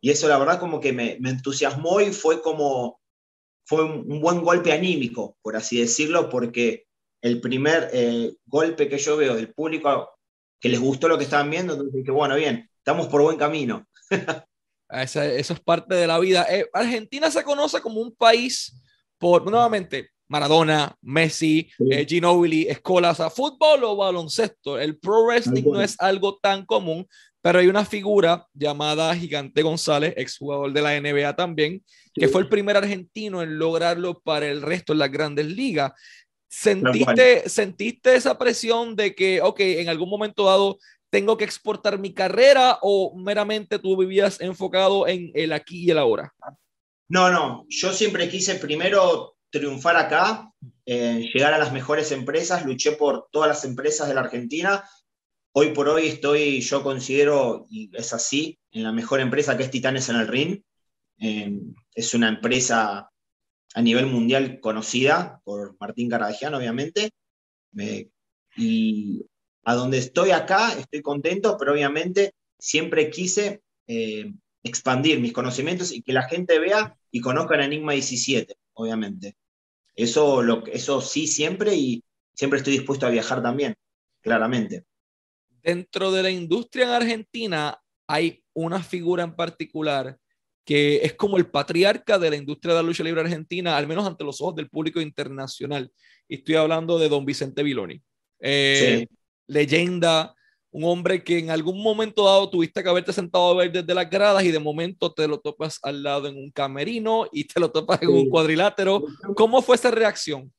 Y 0.00 0.10
eso 0.10 0.28
la 0.28 0.38
verdad 0.38 0.60
como 0.60 0.80
que 0.80 0.92
me, 0.92 1.12
entusiasmó 1.12 2.00
y 2.00 2.12
fue 2.12 2.40
como, 2.42 3.00
fue 3.64 3.84
un, 3.84 4.20
buen 4.20 4.42
golpe 4.42 4.72
anímico, 4.72 5.36
por 5.42 5.56
así 5.56 5.80
decirlo, 5.80 6.28
porque 6.28 6.86
el 7.22 7.40
primer 7.40 7.90
eh, 7.92 8.34
golpe 8.46 8.88
que 8.88 8.98
yo 8.98 9.16
veo 9.16 9.34
del 9.34 9.52
público 9.52 10.10
que 10.58 10.68
les 10.68 10.80
gustó 10.80 11.08
lo 11.08 11.18
que 11.18 11.24
estaban 11.24 11.50
viendo, 11.50 11.74
entonces 11.74 11.94
dije, 11.94 12.10
bueno, 12.10 12.36
bien, 12.36 12.70
estamos 12.78 13.08
por 13.08 13.22
buen 13.22 13.36
camino. 13.36 13.86
eso 14.92 15.22
es 15.22 15.60
parte 15.60 15.94
de 15.94 16.06
la 16.06 16.18
vida. 16.18 16.46
Eh, 16.50 16.66
Argentina 16.72 17.30
se 17.30 17.42
conoce 17.42 17.80
como 17.80 18.00
un 18.00 18.14
país 18.14 18.74
por, 19.18 19.48
nuevamente, 19.48 20.10
Maradona, 20.28 20.96
Messi, 21.02 21.68
eh, 21.90 22.06
Ginobili, 22.08 22.68
Escola, 22.68 23.10
o 23.10 23.14
sea, 23.14 23.30
fútbol 23.30 23.82
o 23.84 23.96
baloncesto. 23.96 24.78
El 24.78 24.96
pro 24.96 25.24
wrestling 25.26 25.64
no 25.64 25.82
es 25.82 25.96
algo 26.00 26.38
tan 26.38 26.64
común, 26.64 27.06
pero 27.42 27.58
hay 27.58 27.66
una 27.66 27.84
figura 27.84 28.46
llamada 28.54 29.14
Gigante 29.16 29.62
González, 29.62 30.14
exjugador 30.16 30.72
de 30.72 30.82
la 30.82 31.00
NBA 31.00 31.34
también, 31.34 31.84
que 32.14 32.28
fue 32.28 32.42
el 32.42 32.48
primer 32.48 32.76
argentino 32.76 33.42
en 33.42 33.58
lograrlo 33.58 34.20
para 34.20 34.46
el 34.46 34.62
resto 34.62 34.92
de 34.92 35.00
las 35.00 35.10
grandes 35.10 35.46
ligas. 35.46 35.92
¿Sentiste, 36.48 37.48
¿Sentiste 37.48 38.14
esa 38.14 38.38
presión 38.38 38.94
de 38.94 39.14
que, 39.14 39.40
ok, 39.40 39.60
en 39.60 39.88
algún 39.88 40.10
momento 40.10 40.44
dado 40.44 40.78
tengo 41.10 41.36
que 41.36 41.44
exportar 41.44 41.98
mi 41.98 42.14
carrera 42.14 42.78
o 42.82 43.16
meramente 43.16 43.78
tú 43.78 43.96
vivías 43.96 44.40
enfocado 44.40 45.06
en 45.08 45.30
el 45.34 45.52
aquí 45.52 45.84
y 45.84 45.90
el 45.90 45.98
ahora? 45.98 46.32
No, 47.08 47.30
no, 47.30 47.66
yo 47.68 47.92
siempre 47.92 48.28
quise 48.28 48.54
primero 48.54 49.36
triunfar 49.50 49.96
acá, 49.96 50.52
eh, 50.86 51.28
llegar 51.34 51.52
a 51.52 51.58
las 51.58 51.72
mejores 51.72 52.12
empresas, 52.12 52.64
luché 52.64 52.92
por 52.92 53.28
todas 53.32 53.48
las 53.48 53.64
empresas 53.64 54.08
de 54.08 54.14
la 54.14 54.20
Argentina. 54.20 54.88
Hoy 55.52 55.72
por 55.72 55.88
hoy 55.88 56.06
estoy, 56.06 56.60
yo 56.60 56.84
considero, 56.84 57.66
y 57.68 57.90
es 57.92 58.12
así, 58.12 58.60
en 58.70 58.84
la 58.84 58.92
mejor 58.92 59.18
empresa 59.18 59.56
que 59.56 59.64
es 59.64 59.70
Titanes 59.70 60.08
en 60.08 60.16
el 60.16 60.28
Ring. 60.28 60.62
Eh, 61.18 61.60
es 61.94 62.14
una 62.14 62.28
empresa 62.28 63.10
a 63.74 63.82
nivel 63.82 64.06
mundial 64.06 64.60
conocida 64.60 65.40
por 65.44 65.76
Martín 65.80 66.08
Caradagian, 66.08 66.54
obviamente. 66.54 67.10
y 68.56 69.24
a 69.64 69.74
donde 69.74 69.98
estoy 69.98 70.30
acá, 70.30 70.72
estoy 70.78 71.02
contento, 71.02 71.56
pero 71.58 71.72
obviamente 71.72 72.34
siempre 72.58 73.10
quise 73.10 73.62
eh, 73.86 74.32
expandir 74.62 75.20
mis 75.20 75.32
conocimientos 75.32 75.92
y 75.92 76.02
que 76.02 76.12
la 76.12 76.28
gente 76.28 76.58
vea 76.58 76.96
y 77.10 77.20
conozca 77.20 77.54
el 77.54 77.62
Enigma 77.62 77.92
17, 77.92 78.54
obviamente. 78.74 79.36
Eso, 79.94 80.42
lo, 80.42 80.66
eso 80.66 81.00
sí 81.00 81.26
siempre 81.26 81.74
y 81.74 82.04
siempre 82.34 82.58
estoy 82.58 82.74
dispuesto 82.74 83.06
a 83.06 83.10
viajar 83.10 83.42
también, 83.42 83.74
claramente. 84.20 84.84
Dentro 85.62 86.10
de 86.10 86.22
la 86.22 86.30
industria 86.30 86.84
en 86.86 86.90
Argentina 86.90 87.78
hay 88.06 88.42
una 88.54 88.82
figura 88.82 89.24
en 89.24 89.36
particular 89.36 90.18
que 90.64 90.98
es 91.02 91.14
como 91.14 91.36
el 91.36 91.50
patriarca 91.50 92.18
de 92.18 92.30
la 92.30 92.36
industria 92.36 92.74
de 92.74 92.82
la 92.82 92.86
lucha 92.86 93.02
libre 93.02 93.20
argentina, 93.22 93.76
al 93.76 93.86
menos 93.86 94.06
ante 94.06 94.24
los 94.24 94.40
ojos 94.40 94.54
del 94.54 94.68
público 94.68 95.00
internacional. 95.00 95.90
Y 96.28 96.36
estoy 96.36 96.54
hablando 96.54 96.98
de 96.98 97.08
don 97.08 97.24
Vicente 97.24 97.62
Viloni. 97.62 98.00
Eh, 98.38 99.06
leyenda, 99.50 100.34
un 100.70 100.84
hombre 100.84 101.24
que 101.24 101.38
en 101.38 101.50
algún 101.50 101.82
momento 101.82 102.24
dado 102.24 102.48
tuviste 102.48 102.82
que 102.82 102.88
haberte 102.88 103.12
sentado 103.12 103.50
a 103.50 103.56
ver 103.56 103.72
desde 103.72 103.94
las 103.94 104.08
gradas 104.08 104.44
y 104.44 104.52
de 104.52 104.60
momento 104.60 105.12
te 105.12 105.26
lo 105.26 105.40
topas 105.40 105.80
al 105.82 106.02
lado 106.02 106.28
en 106.28 106.36
un 106.36 106.50
camerino 106.52 107.26
y 107.32 107.44
te 107.44 107.58
lo 107.58 107.70
topas 107.70 108.00
en 108.02 108.10
un 108.10 108.30
cuadrilátero. 108.30 109.02
¿Cómo 109.34 109.62
fue 109.62 109.76
esa 109.76 109.90
reacción? 109.90 110.52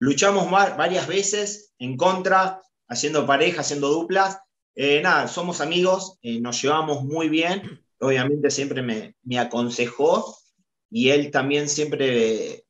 Luchamos 0.00 0.50
varias 0.50 1.06
veces 1.06 1.72
en 1.78 1.96
contra, 1.96 2.60
haciendo 2.88 3.24
pareja, 3.24 3.60
haciendo 3.60 3.88
duplas. 3.88 4.38
Eh, 4.74 5.00
nada, 5.00 5.28
somos 5.28 5.60
amigos, 5.60 6.18
eh, 6.22 6.40
nos 6.40 6.60
llevamos 6.60 7.04
muy 7.04 7.28
bien. 7.28 7.80
Obviamente 8.00 8.50
siempre 8.50 8.82
me, 8.82 9.14
me 9.22 9.38
aconsejó 9.38 10.36
y 10.90 11.10
él 11.10 11.30
también 11.30 11.68
siempre 11.68 12.64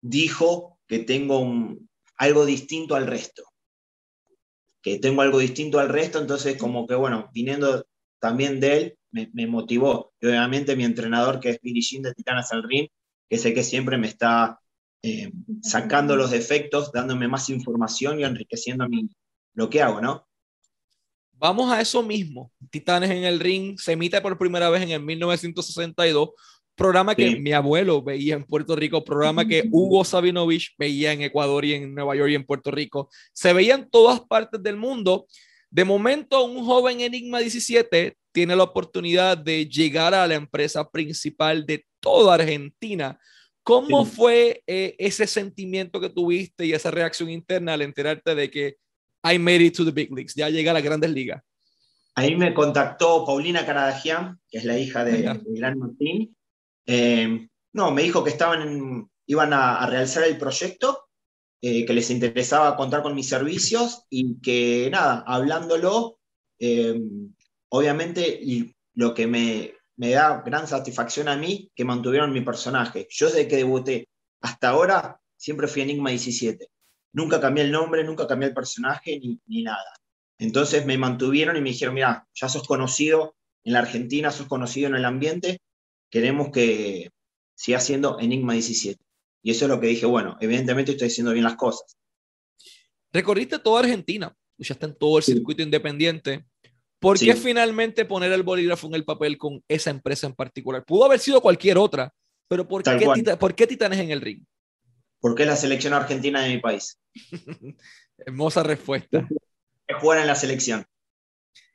dijo 0.00 0.78
que 0.88 1.00
tengo 1.00 1.38
un, 1.38 1.88
algo 2.16 2.46
distinto 2.46 2.96
al 2.96 3.06
resto 3.06 3.44
que 4.84 4.98
tengo 4.98 5.22
algo 5.22 5.38
distinto 5.38 5.80
al 5.80 5.88
resto, 5.88 6.20
entonces 6.20 6.58
como 6.58 6.86
que 6.86 6.94
bueno, 6.94 7.30
viniendo 7.32 7.86
también 8.20 8.60
de 8.60 8.76
él, 8.76 8.98
me, 9.10 9.46
motivó. 9.46 10.12
Y 10.20 10.26
obviamente 10.26 10.76
mi 10.76 10.84
entrenador, 10.84 11.40
que 11.40 11.50
es 11.50 11.60
Billy 11.62 11.80
Jean 11.80 12.02
de 12.02 12.12
Titanas 12.12 12.52
al 12.52 12.62
Ring, 12.62 12.88
que 13.28 13.38
sé 13.38 13.54
que 13.54 13.64
siempre 13.64 13.96
me 13.96 14.08
está 14.08 14.60
eh, 15.02 15.32
sacando 15.62 16.16
los 16.16 16.30
defectos, 16.30 16.92
dándome 16.92 17.28
más 17.28 17.48
información 17.48 18.20
y 18.20 18.24
enriqueciendo 18.24 18.86
mí 18.86 19.08
lo 19.54 19.70
que 19.70 19.80
hago, 19.80 20.02
¿no? 20.02 20.28
Vamos 21.32 21.72
a 21.72 21.80
eso 21.80 22.02
mismo. 22.02 22.52
Titanes 22.70 23.10
en 23.10 23.24
el 23.24 23.40
Ring 23.40 23.78
se 23.78 23.92
emite 23.92 24.20
por 24.20 24.36
primera 24.36 24.68
vez 24.68 24.82
en 24.82 24.90
el 24.90 25.00
1962 25.00 26.30
programa 26.74 27.14
que 27.14 27.36
mi 27.36 27.52
abuelo 27.52 28.02
veía 28.02 28.34
en 28.34 28.44
Puerto 28.44 28.76
Rico, 28.76 29.04
programa 29.04 29.46
que 29.46 29.64
Hugo 29.70 30.04
Sabinovich 30.04 30.74
veía 30.78 31.12
en 31.12 31.22
Ecuador 31.22 31.64
y 31.64 31.74
en 31.74 31.94
Nueva 31.94 32.16
York 32.16 32.30
y 32.30 32.34
en 32.34 32.44
Puerto 32.44 32.70
Rico. 32.70 33.08
Se 33.32 33.52
veía 33.52 33.74
en 33.74 33.88
todas 33.88 34.20
partes 34.20 34.62
del 34.62 34.76
mundo. 34.76 35.26
De 35.70 35.84
momento, 35.84 36.44
un 36.44 36.64
joven 36.64 37.00
Enigma 37.00 37.40
17 37.40 38.16
tiene 38.32 38.56
la 38.56 38.64
oportunidad 38.64 39.38
de 39.38 39.66
llegar 39.66 40.14
a 40.14 40.26
la 40.26 40.34
empresa 40.34 40.88
principal 40.90 41.64
de 41.66 41.84
toda 42.00 42.34
Argentina. 42.34 43.18
¿Cómo 43.62 44.04
fue 44.04 44.62
eh, 44.66 44.94
ese 44.98 45.26
sentimiento 45.26 46.00
que 46.00 46.10
tuviste 46.10 46.66
y 46.66 46.72
esa 46.72 46.90
reacción 46.90 47.30
interna 47.30 47.72
al 47.72 47.82
enterarte 47.82 48.34
de 48.34 48.50
que 48.50 48.76
I 49.24 49.38
made 49.38 49.64
it 49.64 49.76
to 49.76 49.84
the 49.84 49.90
big 49.90 50.12
leagues, 50.12 50.34
ya 50.34 50.50
llega 50.50 50.70
a 50.70 50.74
las 50.74 50.82
grandes 50.82 51.10
ligas? 51.10 51.42
Ahí 52.14 52.36
me 52.36 52.52
contactó 52.52 53.24
Paulina 53.24 53.64
Caradagian, 53.64 54.38
que 54.48 54.58
es 54.58 54.64
la 54.64 54.78
hija 54.78 55.02
de, 55.02 55.22
de 55.22 55.40
Gran 55.46 55.78
Martín, 55.78 56.36
eh, 56.86 57.48
no, 57.72 57.90
me 57.90 58.02
dijo 58.02 58.22
que 58.22 58.30
estaban 58.30 59.08
iban 59.26 59.52
a, 59.52 59.86
realizar 59.86 60.24
el 60.24 60.38
proyecto, 60.38 61.08
eh, 61.60 61.84
que 61.86 61.92
les 61.92 62.10
interesaba 62.10 62.76
contar 62.76 63.02
con 63.02 63.14
mis 63.14 63.28
servicios 63.28 64.04
y 64.10 64.40
que 64.40 64.88
nada, 64.90 65.24
hablándolo, 65.26 66.18
eh, 66.58 67.00
obviamente 67.70 68.26
y 68.28 68.74
lo 68.94 69.14
que 69.14 69.26
me, 69.26 69.74
me, 69.96 70.10
da 70.10 70.42
gran 70.44 70.68
satisfacción 70.68 71.28
a 71.28 71.36
mí, 71.36 71.70
que 71.74 71.84
mantuvieron 71.84 72.32
mi 72.32 72.42
personaje. 72.42 73.06
Yo 73.10 73.26
desde 73.26 73.48
que 73.48 73.56
debuté 73.56 74.08
hasta 74.40 74.68
ahora 74.68 75.20
siempre 75.36 75.68
fui 75.68 75.82
Enigma 75.82 76.10
17. 76.10 76.68
Nunca 77.14 77.40
cambié 77.40 77.64
el 77.64 77.72
nombre, 77.72 78.04
nunca 78.04 78.26
cambié 78.26 78.48
el 78.48 78.54
personaje 78.54 79.18
ni, 79.18 79.40
ni 79.46 79.62
nada. 79.62 79.94
Entonces 80.38 80.84
me 80.84 80.98
mantuvieron 80.98 81.56
y 81.56 81.60
me 81.60 81.70
dijeron, 81.70 81.94
mira, 81.94 82.26
ya 82.34 82.48
sos 82.48 82.66
conocido 82.66 83.36
en 83.62 83.72
la 83.72 83.78
Argentina, 83.80 84.30
sos 84.30 84.46
conocido 84.46 84.88
en 84.88 84.96
el 84.96 85.04
ambiente, 85.04 85.60
queremos 86.14 86.50
que 86.52 87.10
siga 87.56 87.80
siendo 87.80 88.20
Enigma 88.20 88.52
17. 88.52 89.04
Y 89.42 89.50
eso 89.50 89.64
es 89.64 89.68
lo 89.68 89.80
que 89.80 89.88
dije, 89.88 90.06
bueno, 90.06 90.36
evidentemente 90.40 90.92
estoy 90.92 91.08
haciendo 91.08 91.32
bien 91.32 91.42
las 91.42 91.56
cosas. 91.56 91.98
Recorriste 93.12 93.58
toda 93.58 93.80
Argentina, 93.80 94.32
ya 94.56 94.74
está 94.74 94.86
en 94.86 94.96
todo 94.96 95.18
el 95.18 95.24
circuito 95.24 95.64
independiente. 95.64 96.44
¿Por 97.00 97.18
qué 97.18 97.34
finalmente 97.34 98.04
poner 98.04 98.30
el 98.30 98.44
bolígrafo 98.44 98.86
en 98.86 98.94
el 98.94 99.04
papel 99.04 99.36
con 99.36 99.60
esa 99.66 99.90
empresa 99.90 100.28
en 100.28 100.34
particular? 100.34 100.84
Pudo 100.84 101.04
haber 101.04 101.18
sido 101.18 101.40
cualquier 101.40 101.78
otra, 101.78 102.14
pero 102.46 102.68
¿por, 102.68 102.84
qué, 102.84 103.36
¿por 103.36 103.54
qué 103.56 103.66
Titanes 103.66 103.98
en 103.98 104.12
el 104.12 104.20
ring? 104.20 104.44
Porque 105.18 105.42
es 105.42 105.48
la 105.48 105.56
selección 105.56 105.94
argentina 105.94 106.42
de 106.42 106.50
mi 106.50 106.58
país. 106.58 106.96
Hermosa 108.18 108.62
respuesta. 108.62 109.26
Es 109.88 109.96
jugar 109.96 110.20
en 110.20 110.28
la 110.28 110.36
selección. 110.36 110.86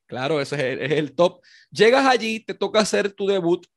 Claro, 0.07 0.39
ese 0.39 0.55
es 0.55 0.61
el, 0.61 0.81
es 0.81 0.91
el, 0.93 1.13
top. 1.13 1.41
Llegas 1.69 2.05
allí, 2.05 2.39
te 2.39 2.53
toca 2.53 2.79
hacer 2.79 3.11
tu 3.11 3.27
debut 3.27 3.67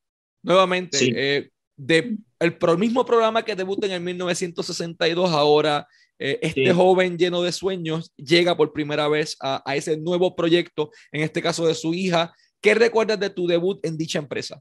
nuevamente, 0.42 0.98
eh, 1.00 1.50
de 1.76 2.16
el 2.38 2.78
mismo 2.78 3.04
programa 3.04 3.44
que 3.44 3.54
debuta 3.54 3.86
en 3.86 3.92
el 3.92 4.00
1962, 4.00 5.30
ahora 5.30 5.86
eh, 6.18 6.38
este 6.42 6.72
joven 6.72 7.16
lleno 7.16 7.42
de 7.42 7.52
sueños 7.52 8.12
llega 8.16 8.56
por 8.56 8.72
primera 8.72 9.08
vez 9.08 9.36
a, 9.40 9.62
a, 9.64 9.76
ese 9.76 9.96
nuevo 9.96 10.34
proyecto, 10.34 10.90
en 11.12 11.22
este 11.22 11.40
caso 11.40 11.66
de 11.66 11.74
su 11.74 11.94
hija. 11.94 12.34
¿Qué 12.60 12.74
recuerdas 12.74 13.18
de 13.18 13.30
tu 13.30 13.46
debut 13.46 13.84
en 13.84 13.96
dicha 13.96 14.18
empresa? 14.18 14.60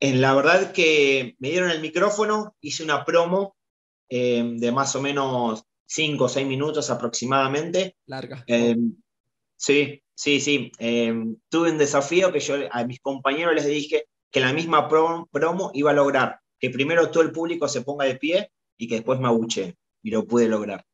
En 0.00 0.20
la 0.20 0.34
verdad 0.34 0.72
que 0.72 1.36
me 1.38 1.50
dieron 1.50 1.70
el 1.70 1.80
micrófono, 1.80 2.56
hice 2.60 2.82
una 2.82 3.04
promo 3.04 3.56
eh, 4.08 4.42
de 4.56 4.72
más 4.72 4.94
o 4.96 5.02
menos 5.02 5.64
5 5.86 6.24
o 6.24 6.28
6 6.28 6.46
minutos 6.46 6.90
aproximadamente. 6.90 7.96
Larga. 8.06 8.44
sí, 9.56 10.02
sí, 10.14 10.40
sí. 10.40 10.72
tuve 11.48 11.70
un 11.70 11.78
desafío 11.78 12.32
que 12.32 12.40
yo 12.40 12.56
a 12.70 12.84
mis 12.84 13.00
compañeros 13.00 13.54
les 13.54 13.66
dije, 13.66 14.06
que 14.32 14.40
la 14.40 14.52
misma 14.52 14.88
promo 14.88 15.70
iba 15.74 15.92
a 15.92 15.94
lograr 15.94 16.42
que 16.62 16.70
primero 16.70 17.10
todo 17.10 17.24
el 17.24 17.32
público 17.32 17.66
se 17.66 17.82
ponga 17.82 18.04
de 18.04 18.14
pie 18.14 18.52
y 18.78 18.86
que 18.86 18.94
después 18.94 19.18
me 19.18 19.26
abuche. 19.26 19.76
Y 20.00 20.10
lo 20.10 20.24
pude 20.26 20.48
lograr. 20.48 20.84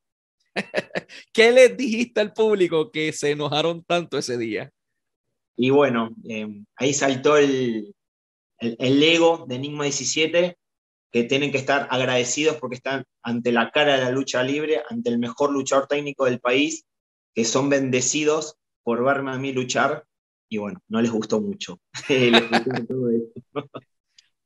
¿Qué 1.32 1.52
les 1.52 1.76
dijiste 1.76 2.20
al 2.20 2.32
público 2.32 2.90
que 2.90 3.12
se 3.12 3.32
enojaron 3.32 3.84
tanto 3.84 4.16
ese 4.16 4.38
día? 4.38 4.72
Y 5.56 5.68
bueno, 5.68 6.10
em, 6.24 6.64
ahí 6.76 6.94
saltó 6.94 7.36
el, 7.36 7.94
el, 8.58 9.02
ego 9.02 9.44
de 9.46 9.56
Enigma 9.56 9.84
17, 9.84 10.56
que 11.12 11.24
tienen 11.24 11.52
que 11.52 11.58
estar 11.58 11.86
agradecidos 11.90 12.56
porque 12.56 12.76
están 12.76 13.04
ante 13.22 13.52
la 13.52 13.70
cara 13.70 13.98
de 13.98 14.04
la 14.04 14.10
lucha 14.10 14.42
libre, 14.42 14.82
ante 14.88 15.10
el 15.10 15.18
mejor 15.18 15.52
luchador 15.52 15.86
técnico 15.86 16.24
del 16.24 16.40
país, 16.40 16.86
que 17.34 17.44
son 17.44 17.68
bendecidos 17.68 18.56
por 18.82 19.04
verme 19.04 19.32
a 19.32 19.38
mí 19.38 19.52
luchar 19.52 20.06
y 20.48 20.58
bueno, 20.58 20.82
no 20.88 21.00
les 21.00 21.10
gustó 21.10 21.40
mucho. 21.40 21.80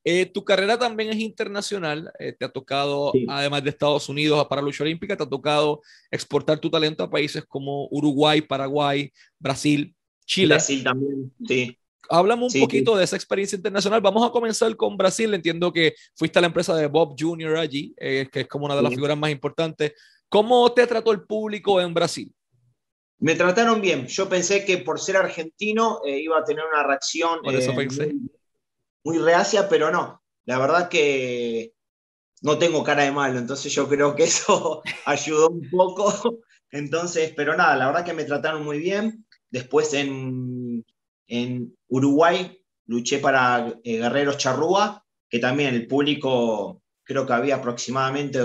Eh, 0.04 0.26
tu 0.26 0.44
carrera 0.44 0.76
también 0.76 1.10
es 1.10 1.18
internacional, 1.18 2.12
eh, 2.18 2.32
te 2.32 2.44
ha 2.44 2.48
tocado, 2.48 3.12
además 3.28 3.62
de 3.62 3.70
Estados 3.70 4.08
Unidos 4.08 4.44
para 4.48 4.60
lucha 4.60 4.82
olímpica, 4.82 5.16
te 5.16 5.22
ha 5.22 5.28
tocado 5.28 5.80
exportar 6.10 6.58
tu 6.58 6.68
talento 6.68 7.04
a 7.04 7.10
países 7.10 7.44
como 7.46 7.86
Uruguay, 7.88 8.40
Paraguay, 8.40 9.12
Brasil, 9.38 9.94
Chile. 10.26 10.54
Brasil 10.54 10.82
también, 10.82 11.32
sí. 11.46 11.78
Háblame 12.08 12.44
un 12.44 12.60
poquito 12.60 12.96
de 12.96 13.04
esa 13.04 13.14
experiencia 13.14 13.54
internacional. 13.54 14.00
Vamos 14.00 14.28
a 14.28 14.32
comenzar 14.32 14.74
con 14.76 14.96
Brasil. 14.96 15.32
Entiendo 15.32 15.72
que 15.72 15.94
fuiste 16.16 16.38
a 16.38 16.42
la 16.42 16.48
empresa 16.48 16.74
de 16.74 16.88
Bob 16.88 17.14
Jr. 17.16 17.56
allí, 17.56 17.94
eh, 17.96 18.28
que 18.30 18.40
es 18.40 18.48
como 18.48 18.64
una 18.64 18.74
de 18.74 18.82
las 18.82 18.92
figuras 18.92 19.16
más 19.16 19.30
importantes. 19.30 19.92
¿Cómo 20.28 20.70
te 20.72 20.86
trató 20.86 21.12
el 21.12 21.22
público 21.22 21.80
en 21.80 21.94
Brasil? 21.94 22.30
Me 23.22 23.36
trataron 23.36 23.80
bien. 23.80 24.08
Yo 24.08 24.28
pensé 24.28 24.64
que 24.64 24.78
por 24.78 24.98
ser 24.98 25.16
argentino 25.16 26.00
eh, 26.04 26.18
iba 26.18 26.38
a 26.38 26.44
tener 26.44 26.64
una 26.64 26.82
reacción 26.82 27.38
eh, 27.44 28.14
muy, 29.04 29.18
reacia, 29.18 29.68
pero 29.68 29.92
no. 29.92 30.20
La 30.44 30.58
verdad 30.58 30.88
que 30.88 31.72
no 32.40 32.58
tengo 32.58 32.82
cara 32.82 33.04
de 33.04 33.12
malo, 33.12 33.38
entonces 33.38 33.72
yo 33.72 33.88
creo 33.88 34.16
que 34.16 34.24
eso 34.24 34.82
ayudó 35.04 35.50
un 35.50 35.70
poco. 35.70 36.40
Entonces, 36.72 37.32
pero 37.36 37.56
nada, 37.56 37.76
la 37.76 37.86
verdad 37.86 38.04
que 38.04 38.12
me 38.12 38.24
trataron 38.24 38.64
muy 38.64 38.80
bien. 38.80 39.24
Después 39.50 39.94
en, 39.94 40.84
en 41.28 41.76
Uruguay 41.86 42.60
luché 42.86 43.20
para 43.20 43.72
eh, 43.84 43.98
Guerreros 43.98 44.38
Charrúa, 44.38 45.06
que 45.28 45.38
también 45.38 45.74
el 45.74 45.86
público 45.86 46.82
creo 47.04 47.24
que 47.24 47.32
había 47.34 47.56
aproximadamente 47.56 48.40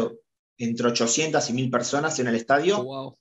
entre 0.59 0.87
800 0.87 1.49
y 1.49 1.53
1000 1.53 1.71
personas 1.71 2.19
en 2.19 2.27
el 2.27 2.35
estadio. 2.35 2.83
wow. 2.83 3.17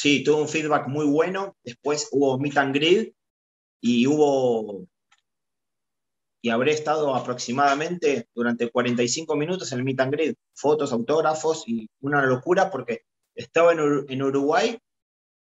Sí, 0.00 0.22
tuvo 0.22 0.42
un 0.42 0.48
feedback 0.48 0.86
muy 0.86 1.06
bueno. 1.06 1.56
Después 1.64 2.08
hubo 2.12 2.38
meet 2.38 2.56
and 2.56 2.72
greet 2.72 3.16
y 3.80 4.06
hubo. 4.06 4.86
Y 6.40 6.50
habré 6.50 6.70
estado 6.70 7.16
aproximadamente 7.16 8.28
durante 8.32 8.70
45 8.70 9.34
minutos 9.34 9.72
en 9.72 9.78
el 9.78 9.84
meet 9.84 9.98
and 9.98 10.12
greet. 10.12 10.38
Fotos, 10.54 10.92
autógrafos 10.92 11.64
y 11.66 11.90
una 12.00 12.24
locura 12.24 12.70
porque 12.70 13.00
estaba 13.34 13.72
en, 13.72 14.22
Uruguay 14.22 14.78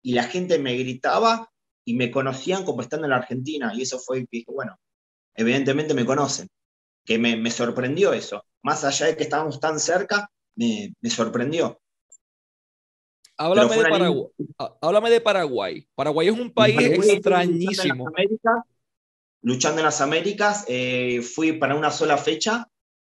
y 0.02 0.14
la 0.14 0.24
gente 0.24 0.58
me 0.58 0.78
gritaba 0.78 1.52
y 1.84 1.96
me 1.96 2.10
conocían 2.10 2.64
como 2.64 2.82
estando 2.82 3.08
en 3.08 3.12
la 3.12 3.18
Argentina. 3.18 3.74
Y 3.76 3.82
eso 3.82 4.00
fue, 4.00 4.26
bueno, 4.48 4.80
evidentemente 5.34 5.94
me 5.94 6.06
conocen. 6.06 6.48
Que 7.04 7.18
me, 7.18 7.36
me 7.36 7.52
sorprendió 7.52 8.14
eso. 8.14 8.46
Más 8.64 8.86
allá 8.86 9.08
de 9.08 9.18
que 9.18 9.24
estábamos 9.24 9.60
tan 9.60 9.82
cerca, 9.82 10.30
me, 10.56 10.94
me 11.02 11.10
sorprendió. 11.10 11.82
Háblame 13.38 13.76
de, 13.76 13.84
Paraguay. 13.84 14.28
Háblame 14.82 15.10
de 15.10 15.22
Paraguay. 15.22 15.88
Paraguay 15.96 16.28
es 16.28 16.40
un 16.40 16.52
país 16.52 16.80
extrañísimo. 16.80 18.06
Luchando 19.42 19.80
en 19.80 19.86
las 19.86 20.02
Américas, 20.02 20.66
eh, 20.68 21.22
fui 21.22 21.54
para 21.54 21.76
una 21.76 21.92
sola 21.92 22.18
fecha 22.18 22.68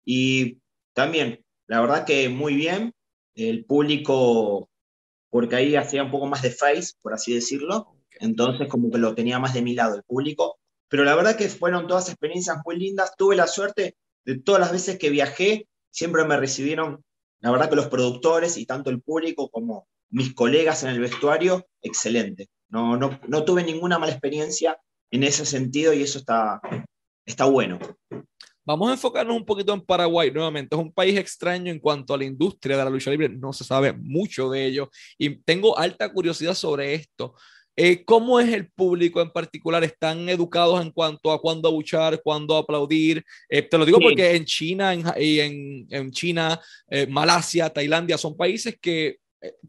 y 0.03 0.59
también, 0.93 1.45
la 1.67 1.81
verdad 1.81 2.05
que 2.05 2.29
muy 2.29 2.55
bien. 2.55 2.93
El 3.35 3.65
público, 3.65 4.69
porque 5.29 5.55
ahí 5.55 5.75
hacía 5.75 6.03
un 6.03 6.09
poco 6.09 6.25
más 6.25 6.41
de 6.41 6.49
face, 6.49 6.93
por 7.01 7.13
así 7.13 7.33
decirlo. 7.33 7.93
Entonces, 8.19 8.67
como 8.67 8.89
que 8.89 8.97
lo 8.97 9.13
tenía 9.13 9.37
más 9.37 9.53
de 9.53 9.61
mi 9.61 9.75
lado 9.75 9.95
el 9.95 10.03
público. 10.03 10.57
Pero 10.89 11.03
la 11.03 11.15
verdad 11.15 11.37
que 11.37 11.47
fueron 11.49 11.85
todas 11.85 12.09
experiencias 12.09 12.57
muy 12.65 12.77
lindas. 12.77 13.13
Tuve 13.15 13.35
la 13.35 13.45
suerte 13.45 13.95
de 14.25 14.39
todas 14.39 14.59
las 14.59 14.71
veces 14.71 14.97
que 14.97 15.09
viajé, 15.09 15.67
siempre 15.91 16.25
me 16.25 16.37
recibieron, 16.37 17.03
la 17.39 17.51
verdad 17.51 17.69
que 17.69 17.75
los 17.75 17.87
productores 17.87 18.57
y 18.57 18.65
tanto 18.65 18.89
el 18.89 19.01
público 19.01 19.49
como 19.49 19.87
mis 20.09 20.33
colegas 20.33 20.83
en 20.83 20.89
el 20.89 20.99
vestuario, 20.99 21.67
excelente. 21.81 22.49
No, 22.69 22.97
no, 22.97 23.19
no 23.27 23.45
tuve 23.45 23.63
ninguna 23.63 23.99
mala 23.99 24.11
experiencia 24.11 24.77
en 25.11 25.23
ese 25.23 25.45
sentido 25.45 25.93
y 25.93 26.03
eso 26.03 26.19
está, 26.19 26.61
está 27.25 27.45
bueno. 27.45 27.79
Vamos 28.65 28.89
a 28.89 28.93
enfocarnos 28.93 29.37
un 29.37 29.45
poquito 29.45 29.73
en 29.73 29.79
Paraguay 29.79 30.29
nuevamente. 30.29 30.75
Es 30.75 30.81
un 30.81 30.91
país 30.91 31.17
extraño 31.17 31.71
en 31.71 31.79
cuanto 31.79 32.13
a 32.13 32.17
la 32.17 32.25
industria 32.25 32.75
de 32.75 32.83
la 32.83 32.89
lucha 32.89 33.09
libre. 33.09 33.29
No 33.29 33.53
se 33.53 33.63
sabe 33.63 33.93
mucho 33.93 34.49
de 34.49 34.65
ello 34.65 34.89
y 35.17 35.37
tengo 35.37 35.77
alta 35.77 36.11
curiosidad 36.11 36.53
sobre 36.53 36.93
esto. 36.93 37.33
Eh, 37.77 38.03
¿Cómo 38.03 38.39
es 38.39 38.51
el 38.51 38.69
público 38.71 39.21
en 39.21 39.31
particular? 39.31 39.83
¿Están 39.83 40.27
educados 40.27 40.81
en 40.81 40.91
cuanto 40.91 41.31
a 41.31 41.39
cuándo 41.39 41.69
abuchar, 41.69 42.21
cuándo 42.21 42.57
aplaudir? 42.57 43.23
Eh, 43.47 43.61
te 43.61 43.77
lo 43.77 43.85
digo 43.85 43.99
porque 44.01 44.35
en 44.35 44.43
China, 44.43 44.93
en, 44.93 45.03
en, 45.15 45.87
en 45.89 46.11
China, 46.11 46.59
eh, 46.89 47.07
Malasia, 47.07 47.69
Tailandia, 47.69 48.17
son 48.17 48.35
países 48.35 48.77
que 48.81 49.19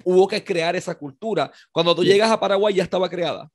hubo 0.05 0.27
que 0.29 0.43
crear 0.45 0.77
esa 0.77 0.97
cultura. 0.97 1.51
Cuando 1.73 1.95
tú 1.95 2.05
llegas 2.05 2.31
a 2.31 2.41
Paraguay 2.41 2.75
ya 2.75 2.83
estaba 2.83 3.09
creada. 3.09 3.51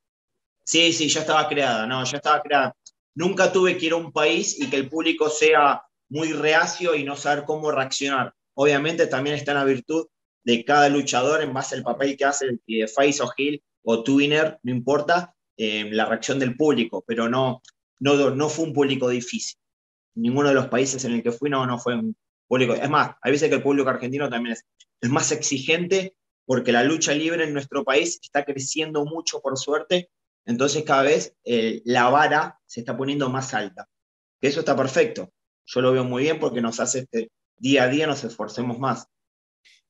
Sí, 0.65 0.93
sí, 0.93 1.09
ya 1.09 1.21
estaba 1.21 1.47
creada, 1.47 1.85
no, 1.85 2.03
ya 2.05 2.17
estaba 2.17 2.41
creada. 2.41 2.75
Nunca 3.15 3.51
tuve 3.51 3.77
que 3.77 3.87
ir 3.87 3.91
a 3.93 3.97
un 3.97 4.11
país 4.11 4.59
y 4.59 4.69
que 4.69 4.77
el 4.77 4.89
público 4.89 5.29
sea 5.29 5.83
muy 6.09 6.31
reacio 6.31 6.95
y 6.95 7.03
no 7.03 7.15
saber 7.15 7.43
cómo 7.45 7.71
reaccionar. 7.71 8.33
Obviamente 8.55 9.07
también 9.07 9.35
está 9.35 9.51
en 9.51 9.57
la 9.57 9.65
virtud 9.65 10.07
de 10.43 10.63
cada 10.63 10.89
luchador 10.89 11.41
en 11.41 11.53
base 11.53 11.75
al 11.75 11.83
papel 11.83 12.17
que 12.17 12.25
hace, 12.25 12.59
de 12.67 12.87
face 12.87 13.21
o 13.21 13.31
heel 13.35 13.61
o 13.83 14.03
twinner, 14.03 14.59
no 14.63 14.71
importa, 14.71 15.33
eh, 15.57 15.89
la 15.91 16.05
reacción 16.05 16.39
del 16.39 16.55
público, 16.55 17.03
pero 17.05 17.29
no, 17.29 17.61
no, 17.99 18.29
no 18.31 18.49
fue 18.49 18.65
un 18.65 18.73
público 18.73 19.09
difícil. 19.09 19.57
Ninguno 20.15 20.49
de 20.49 20.55
los 20.55 20.67
países 20.67 21.03
en 21.05 21.13
el 21.13 21.23
que 21.23 21.31
fui 21.31 21.49
no, 21.49 21.65
no 21.65 21.79
fue 21.79 21.95
un 21.95 22.15
público. 22.47 22.73
Es 22.73 22.89
más, 22.89 23.15
hay 23.21 23.31
veces 23.31 23.49
que 23.49 23.55
el 23.55 23.63
público 23.63 23.89
argentino 23.89 24.29
también 24.29 24.53
es 24.53 24.65
es 25.03 25.09
más 25.09 25.33
exigente 25.33 26.15
porque 26.45 26.71
la 26.71 26.83
lucha 26.83 27.13
libre 27.13 27.43
en 27.43 27.53
nuestro 27.53 27.83
país 27.83 28.19
está 28.23 28.45
creciendo 28.45 29.05
mucho, 29.05 29.41
por 29.41 29.57
suerte, 29.57 30.09
entonces 30.45 30.83
cada 30.83 31.03
vez 31.03 31.35
eh, 31.43 31.81
la 31.83 32.09
vara 32.09 32.59
se 32.65 32.79
está 32.79 32.95
poniendo 32.95 33.29
más 33.29 33.53
alta. 33.53 33.87
Eso 34.41 34.61
está 34.61 34.75
perfecto. 34.75 35.29
Yo 35.65 35.81
lo 35.81 35.91
veo 35.91 36.05
muy 36.05 36.23
bien 36.23 36.39
porque 36.39 36.61
nos 36.61 36.79
hace 36.79 37.05
que 37.11 37.27
día 37.57 37.83
a 37.83 37.87
día 37.89 38.07
nos 38.07 38.23
esforcemos 38.23 38.79
más. 38.79 39.05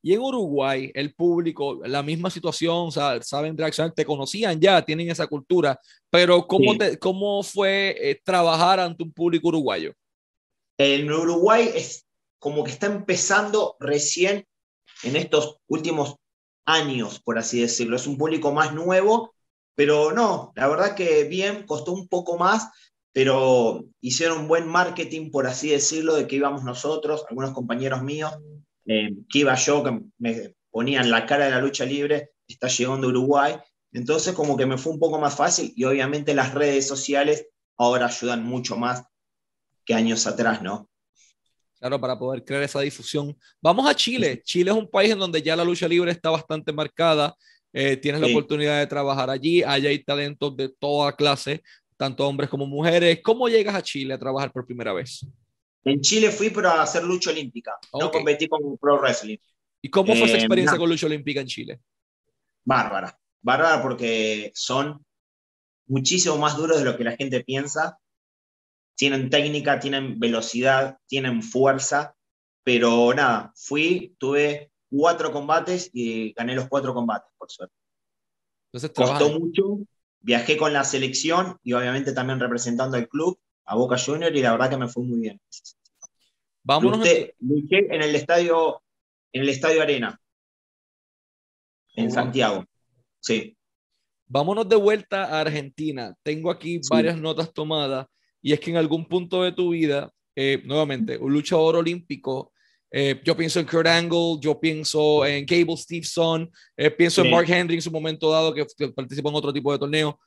Y 0.02 0.14
en 0.14 0.20
Uruguay, 0.20 0.92
el 0.96 1.14
público, 1.14 1.82
la 1.86 2.02
misma 2.02 2.32
situación, 2.32 2.92
saben 2.92 3.56
reaccionar, 3.56 3.94
te 3.94 4.06
conocían 4.06 4.60
ya, 4.60 4.84
tienen 4.84 5.12
esa 5.12 5.28
cultura, 5.28 5.80
pero 6.10 6.48
¿cómo, 6.48 6.76
te, 6.76 6.98
cómo 6.98 7.42
fue 7.44 7.96
eh, 8.00 8.20
trabajar 8.24 8.80
ante 8.80 9.04
un 9.04 9.14
público 9.14 9.48
uruguayo? 9.50 9.94
En 10.78 11.12
Uruguay 11.12 11.70
es 11.74 12.06
como 12.40 12.64
que 12.64 12.72
está 12.72 12.88
empezando 12.88 13.78
recién 13.80 14.46
en 15.04 15.16
estos 15.16 15.58
últimos 15.68 16.16
años, 16.66 17.20
por 17.20 17.38
así 17.38 17.62
decirlo. 17.62 17.96
Es 17.96 18.08
un 18.08 18.18
público 18.18 18.52
más 18.52 18.74
nuevo, 18.74 19.34
pero 19.76 20.12
no, 20.12 20.52
la 20.56 20.68
verdad 20.68 20.96
que 20.96 21.26
bien, 21.26 21.66
costó 21.66 21.94
un 21.94 22.08
poco 22.08 22.38
más, 22.38 22.70
pero 23.12 23.86
hicieron 24.02 24.48
buen 24.48 24.68
marketing, 24.68 25.32
por 25.32 25.48
así 25.48 25.70
decirlo, 25.70 26.16
de 26.16 26.28
que 26.28 26.38
íbamos 26.38 26.64
nosotros, 26.64 27.26
algunos 27.30 27.52
compañeros 27.52 28.02
míos, 28.02 28.34
eh, 28.86 29.14
que 29.30 29.40
iba 29.40 29.56
yo, 29.56 29.84
que 29.84 30.02
me 30.18 30.56
ponían 30.72 31.12
la 31.12 31.26
cara 31.26 31.46
de 31.46 31.52
la 31.52 31.60
lucha 31.60 31.86
libre, 31.86 32.32
está 32.48 32.68
llegando 32.68 33.08
a 33.08 33.10
Uruguay. 33.12 33.56
Entonces 33.92 34.34
como 34.34 34.58
que 34.58 34.66
me 34.66 34.78
fue 34.78 34.94
un 34.94 35.00
poco 35.00 35.20
más 35.20 35.36
fácil 35.36 35.72
y 35.76 35.84
obviamente 35.84 36.34
las 36.34 36.54
redes 36.54 36.88
sociales 36.88 37.48
ahora 37.78 38.08
ayudan 38.08 38.44
mucho 38.44 38.76
más 38.76 39.04
que 39.86 39.94
años 39.94 40.26
atrás, 40.26 40.62
¿no? 40.62 40.90
Claro, 41.84 42.00
para 42.00 42.18
poder 42.18 42.46
crear 42.46 42.64
esa 42.64 42.80
difusión. 42.80 43.38
Vamos 43.62 43.86
a 43.90 43.94
Chile. 43.94 44.42
Chile 44.42 44.72
es 44.72 44.78
un 44.78 44.90
país 44.90 45.12
en 45.12 45.20
donde 45.20 45.42
ya 45.42 45.54
la 45.54 45.66
lucha 45.66 45.86
libre 45.86 46.12
está 46.12 46.30
bastante 46.30 46.72
marcada. 46.72 47.36
Eh, 47.74 47.98
tienes 47.98 48.22
la 48.22 48.28
oportunidad 48.28 48.80
de 48.80 48.88
trabajar 48.88 49.30
allí. 49.30 49.64
Allá 49.64 49.90
hay 49.90 50.02
talentos 50.02 50.56
de 50.56 50.70
toda 50.70 51.14
clase, 51.14 51.62
tanto 51.98 52.26
hombres 52.26 52.50
como 52.50 52.66
mujeres. 52.66 53.20
¿Cómo 53.22 53.50
llegas 53.50 53.76
a 53.76 53.82
Chile 53.82 54.14
a 54.14 54.18
trabajar 54.18 54.50
por 54.54 54.66
primera 54.66 54.94
vez? 54.94 55.28
En 55.84 56.00
Chile 56.00 56.32
fui 56.32 56.52
para 56.52 56.82
hacer 56.82 57.04
lucha 57.04 57.32
olímpica. 57.32 57.74
No 58.00 58.10
competí 58.10 58.48
con 58.48 58.78
pro 58.78 59.02
wrestling. 59.02 59.40
¿Y 59.82 59.90
cómo 59.90 60.16
fue 60.16 60.24
esa 60.24 60.36
eh, 60.36 60.40
experiencia 60.40 60.78
con 60.78 60.90
lucha 60.90 61.08
olímpica 61.08 61.42
en 61.42 61.48
Chile? 61.48 61.82
Bárbara. 62.64 63.20
Bárbara 63.42 63.82
porque 63.82 64.54
son 64.56 65.06
muchísimo 65.88 66.38
más 66.38 66.56
duros 66.56 66.78
de 66.78 66.86
lo 66.86 66.96
que 66.96 67.04
la 67.04 67.18
gente 67.18 67.44
piensa 67.44 68.00
tienen 68.96 69.30
técnica, 69.30 69.80
tienen 69.80 70.20
velocidad, 70.20 70.98
tienen 71.08 71.42
fuerza, 71.42 72.16
pero 72.64 73.14
nada, 73.14 73.52
fui, 73.56 74.16
tuve 74.18 74.72
cuatro 74.90 75.32
combates 75.32 75.90
y 75.94 76.34
gané 76.34 76.56
los 76.56 76.68
cuatro 76.68 76.94
combates, 76.94 77.32
por 77.38 77.50
suerte. 77.52 77.76
Entonces, 78.72 78.92
Costó 78.92 79.40
mucho, 79.40 79.80
viajé 80.20 80.58
con 80.58 80.74
la 80.74 80.84
selección 80.84 81.58
y 81.64 81.74
obviamente 81.74 82.14
también 82.14 82.40
representando 82.40 82.98
al 82.98 83.08
club, 83.08 83.40
a 83.66 83.76
Boca 83.76 83.98
Junior, 83.98 84.36
y 84.36 84.42
la 84.42 84.52
verdad 84.52 84.70
que 84.70 84.78
me 84.78 84.88
fue 84.88 85.04
muy 85.04 85.20
bien. 85.20 85.42
Vámonos. 86.64 87.08
Luché, 87.40 87.94
en 87.94 88.02
el 88.02 88.16
estadio, 88.16 88.82
en 89.32 89.42
el 89.42 89.50
estadio 89.50 89.82
Arena, 89.82 90.20
en 91.96 92.12
Santiago. 92.12 92.66
Sí. 93.20 93.58
Vámonos 94.28 94.68
de 94.68 94.76
vuelta 94.76 95.26
a 95.26 95.42
Argentina. 95.42 96.16
Tengo 96.24 96.50
aquí 96.50 96.80
varias 96.90 97.18
notas 97.18 97.54
tomadas 97.54 98.08
y 98.44 98.52
es 98.52 98.60
que 98.60 98.70
en 98.70 98.78
algún 98.78 99.06
punto 99.06 99.42
de 99.42 99.54
tu 99.54 99.70
vida, 99.70 100.12
eh, 100.36 100.62
nuevamente, 100.66 101.18
un 101.18 101.32
luchador 101.32 101.78
olímpico, 101.78 102.52
eh, 102.92 103.20
yo 103.24 103.36
pienso 103.38 103.60
en 103.60 103.66
Kurt 103.66 103.88
Angle, 103.88 104.38
yo 104.42 104.60
pienso 104.60 105.26
en 105.26 105.46
Cable 105.46 105.78
Stevenson, 105.78 106.52
eh, 106.76 106.92
pienso 106.92 107.24
en 107.24 107.32
Mark 107.32 107.50
Henry 107.50 107.76
en 107.76 107.82
su 107.82 107.90
momento 107.90 108.30
dado 108.30 108.54
que, 108.54 108.66
participó 108.94 109.30
en 109.30 109.36
otro 109.36 109.54
tipo 109.54 109.72
de 109.72 109.80
torneo. 109.80 110.20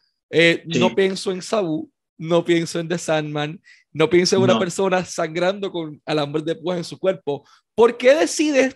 No 0.64 0.94
pienso 0.94 1.30
en 1.30 1.42
Sabu, 1.42 1.90
no 2.16 2.42
pienso 2.42 2.80
en 2.80 2.88
The 2.88 2.96
Sandman, 2.96 3.60
no 3.92 4.08
pienso 4.08 4.36
en 4.36 4.42
una 4.42 4.58
persona 4.58 5.04
sangrando 5.04 5.70
con 5.70 6.00
alambres 6.06 6.44
de 6.46 6.56
púas 6.56 6.78
en 6.78 6.84
su 6.84 6.98
cuerpo. 6.98 7.46
¿Por 7.74 7.98
qué 7.98 8.14
decides, 8.14 8.74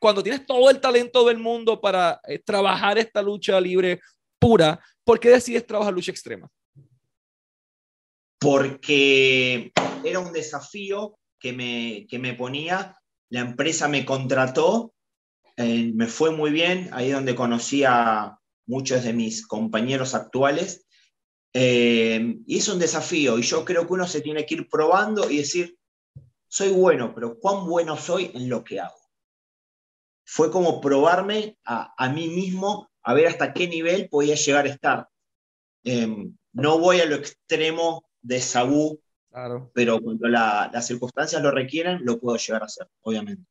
cuando 0.00 0.22
tienes 0.22 0.46
todo 0.46 0.70
el 0.70 0.80
talento 0.80 1.26
del 1.26 1.36
mundo 1.36 1.78
para 1.78 2.18
trabajar 2.44 2.96
esta 2.96 3.20
lucha 3.20 3.60
libre 3.60 4.00
pura, 4.38 4.80
por 5.04 5.20
qué 5.20 5.28
decides 5.28 5.66
trabajar 5.66 5.92
lucha 5.92 6.10
extrema? 6.10 6.48
Porque 8.38 9.72
era 10.04 10.20
un 10.20 10.32
desafío 10.32 11.18
que 11.38 11.52
me, 11.52 12.06
que 12.08 12.18
me 12.18 12.34
ponía, 12.34 12.96
la 13.30 13.40
empresa 13.40 13.88
me 13.88 14.04
contrató, 14.04 14.94
eh, 15.56 15.92
me 15.94 16.06
fue 16.06 16.30
muy 16.30 16.50
bien, 16.50 16.88
ahí 16.92 17.10
donde 17.10 17.34
conocí 17.34 17.84
a 17.84 18.38
muchos 18.66 19.04
de 19.04 19.12
mis 19.12 19.46
compañeros 19.46 20.14
actuales, 20.14 20.86
eh, 21.52 22.36
y 22.46 22.58
es 22.58 22.68
un 22.68 22.78
desafío, 22.78 23.38
y 23.38 23.42
yo 23.42 23.64
creo 23.64 23.86
que 23.86 23.92
uno 23.94 24.06
se 24.06 24.20
tiene 24.20 24.46
que 24.46 24.54
ir 24.54 24.68
probando 24.68 25.30
y 25.30 25.38
decir, 25.38 25.76
soy 26.48 26.70
bueno, 26.70 27.14
pero 27.14 27.38
¿cuán 27.38 27.66
bueno 27.66 27.96
soy 27.96 28.30
en 28.34 28.48
lo 28.48 28.64
que 28.64 28.80
hago? 28.80 28.98
Fue 30.24 30.50
como 30.50 30.80
probarme 30.80 31.58
a, 31.64 31.94
a 31.96 32.08
mí 32.10 32.28
mismo, 32.28 32.88
a 33.02 33.14
ver 33.14 33.26
hasta 33.26 33.52
qué 33.52 33.66
nivel 33.66 34.08
podía 34.08 34.34
llegar 34.34 34.66
a 34.66 34.70
estar. 34.70 35.08
Eh, 35.84 36.30
no 36.52 36.78
voy 36.78 37.00
a 37.00 37.06
lo 37.06 37.16
extremo 37.16 38.07
de 38.22 38.40
Sabu, 38.40 39.00
Claro. 39.30 39.70
Pero 39.74 40.00
cuando 40.00 40.26
las 40.28 40.86
circunstancias 40.86 41.42
lo 41.42 41.50
requieren, 41.50 42.00
lo 42.02 42.18
puedo 42.18 42.36
llegar 42.36 42.62
a 42.62 42.66
hacer, 42.66 42.88
obviamente. 43.02 43.44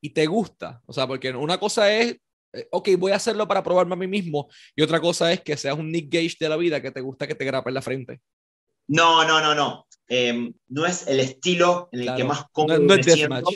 Y 0.00 0.10
te 0.10 0.26
gusta, 0.26 0.82
o 0.86 0.92
sea, 0.92 1.06
porque 1.06 1.30
una 1.30 1.58
cosa 1.58 1.92
es, 1.92 2.16
eh, 2.52 2.68
ok, 2.70 2.90
voy 2.98 3.12
a 3.12 3.16
hacerlo 3.16 3.46
para 3.46 3.62
probarme 3.62 3.94
a 3.94 3.98
mí 3.98 4.06
mismo, 4.06 4.48
y 4.74 4.82
otra 4.82 5.00
cosa 5.00 5.32
es 5.32 5.40
que 5.40 5.56
seas 5.56 5.78
un 5.78 5.90
Nick 5.90 6.12
Gage 6.12 6.36
de 6.40 6.48
la 6.48 6.56
vida, 6.56 6.80
que 6.80 6.90
te 6.90 7.00
gusta 7.00 7.26
que 7.26 7.34
te 7.34 7.44
grape 7.44 7.70
en 7.70 7.74
la 7.74 7.82
frente. 7.82 8.20
No, 8.88 9.26
no, 9.26 9.40
no, 9.40 9.54
no. 9.54 9.86
Em, 10.06 10.52
no 10.68 10.84
es 10.84 11.06
el 11.06 11.20
estilo 11.20 11.88
en 11.92 12.00
el 12.00 12.16
que 12.16 12.24
más 12.24 12.44
cómodo 12.52 12.80
me 12.80 13.02
siento. 13.02 13.50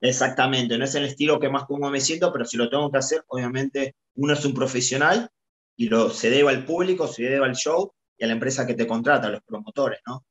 Exactamente, 0.00 0.76
no 0.76 0.84
es 0.84 0.94
el 0.94 1.04
estilo 1.04 1.40
que 1.40 1.48
más 1.48 1.64
cómodo 1.64 1.90
me 1.90 2.00
siento, 2.00 2.30
pero 2.30 2.44
si 2.44 2.58
lo 2.58 2.68
tengo 2.68 2.90
que 2.90 2.98
hacer, 2.98 3.24
obviamente 3.28 3.96
uno 4.16 4.34
es 4.34 4.44
un 4.44 4.52
profesional 4.52 5.30
y 5.76 5.88
lo, 5.88 6.10
se 6.10 6.28
debe 6.28 6.50
al 6.50 6.66
público, 6.66 7.08
se 7.08 7.22
debe 7.22 7.46
al 7.46 7.54
show 7.54 7.94
y 8.16 8.24
a 8.24 8.26
la 8.26 8.34
empresa 8.34 8.66
que 8.66 8.74
te 8.74 8.86
contrata, 8.86 9.28
a 9.28 9.30
los 9.30 9.42
promotores, 9.42 10.00
¿no? 10.06 10.24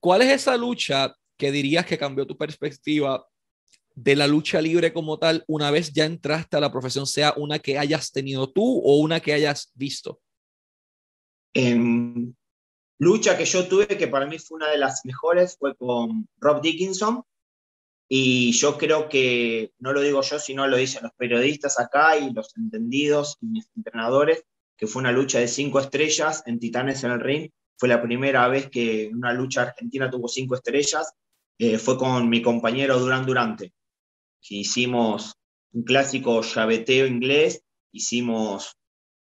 ¿Cuál 0.00 0.22
es 0.22 0.28
esa 0.28 0.56
lucha 0.56 1.14
que 1.36 1.50
dirías 1.50 1.86
que 1.86 1.98
cambió 1.98 2.26
tu 2.26 2.36
perspectiva 2.36 3.26
de 3.94 4.14
la 4.14 4.28
lucha 4.28 4.60
libre 4.60 4.92
como 4.92 5.18
tal 5.18 5.44
una 5.48 5.72
vez 5.72 5.92
ya 5.92 6.04
entraste 6.04 6.56
a 6.56 6.60
la 6.60 6.70
profesión, 6.70 7.06
sea 7.06 7.34
una 7.36 7.58
que 7.58 7.78
hayas 7.78 8.12
tenido 8.12 8.50
tú 8.52 8.80
o 8.84 8.98
una 8.98 9.18
que 9.18 9.32
hayas 9.32 9.72
visto? 9.74 10.20
En 11.52 12.36
lucha 12.98 13.36
que 13.36 13.44
yo 13.44 13.66
tuve, 13.66 13.86
que 13.86 14.06
para 14.06 14.26
mí 14.26 14.38
fue 14.38 14.56
una 14.56 14.70
de 14.70 14.78
las 14.78 15.04
mejores, 15.04 15.56
fue 15.58 15.74
con 15.76 16.28
Rob 16.38 16.60
Dickinson. 16.62 17.22
Y 18.08 18.52
yo 18.52 18.78
creo 18.78 19.08
que, 19.08 19.72
no 19.78 19.92
lo 19.92 20.00
digo 20.00 20.22
yo, 20.22 20.38
sino 20.38 20.66
lo 20.66 20.76
dicen 20.76 21.02
los 21.02 21.12
periodistas 21.12 21.78
acá 21.78 22.16
y 22.16 22.32
los 22.32 22.56
entendidos 22.56 23.36
y 23.40 23.46
mis 23.46 23.68
entrenadores, 23.76 24.44
que 24.78 24.86
fue 24.86 25.00
una 25.00 25.12
lucha 25.12 25.40
de 25.40 25.48
cinco 25.48 25.80
estrellas 25.80 26.44
en 26.46 26.60
Titanes 26.60 27.02
en 27.02 27.10
el 27.10 27.20
Ring. 27.20 27.50
Fue 27.76 27.88
la 27.88 28.00
primera 28.00 28.46
vez 28.48 28.70
que 28.70 29.10
una 29.12 29.32
lucha 29.32 29.62
argentina 29.62 30.08
tuvo 30.08 30.28
cinco 30.28 30.54
estrellas. 30.54 31.12
Eh, 31.58 31.78
fue 31.78 31.98
con 31.98 32.28
mi 32.28 32.40
compañero 32.40 32.98
Durán 32.98 33.26
Durante. 33.26 33.74
Hicimos 34.48 35.34
un 35.72 35.82
clásico 35.82 36.40
llaveteo 36.42 37.06
inglés, 37.06 37.62
hicimos 37.92 38.76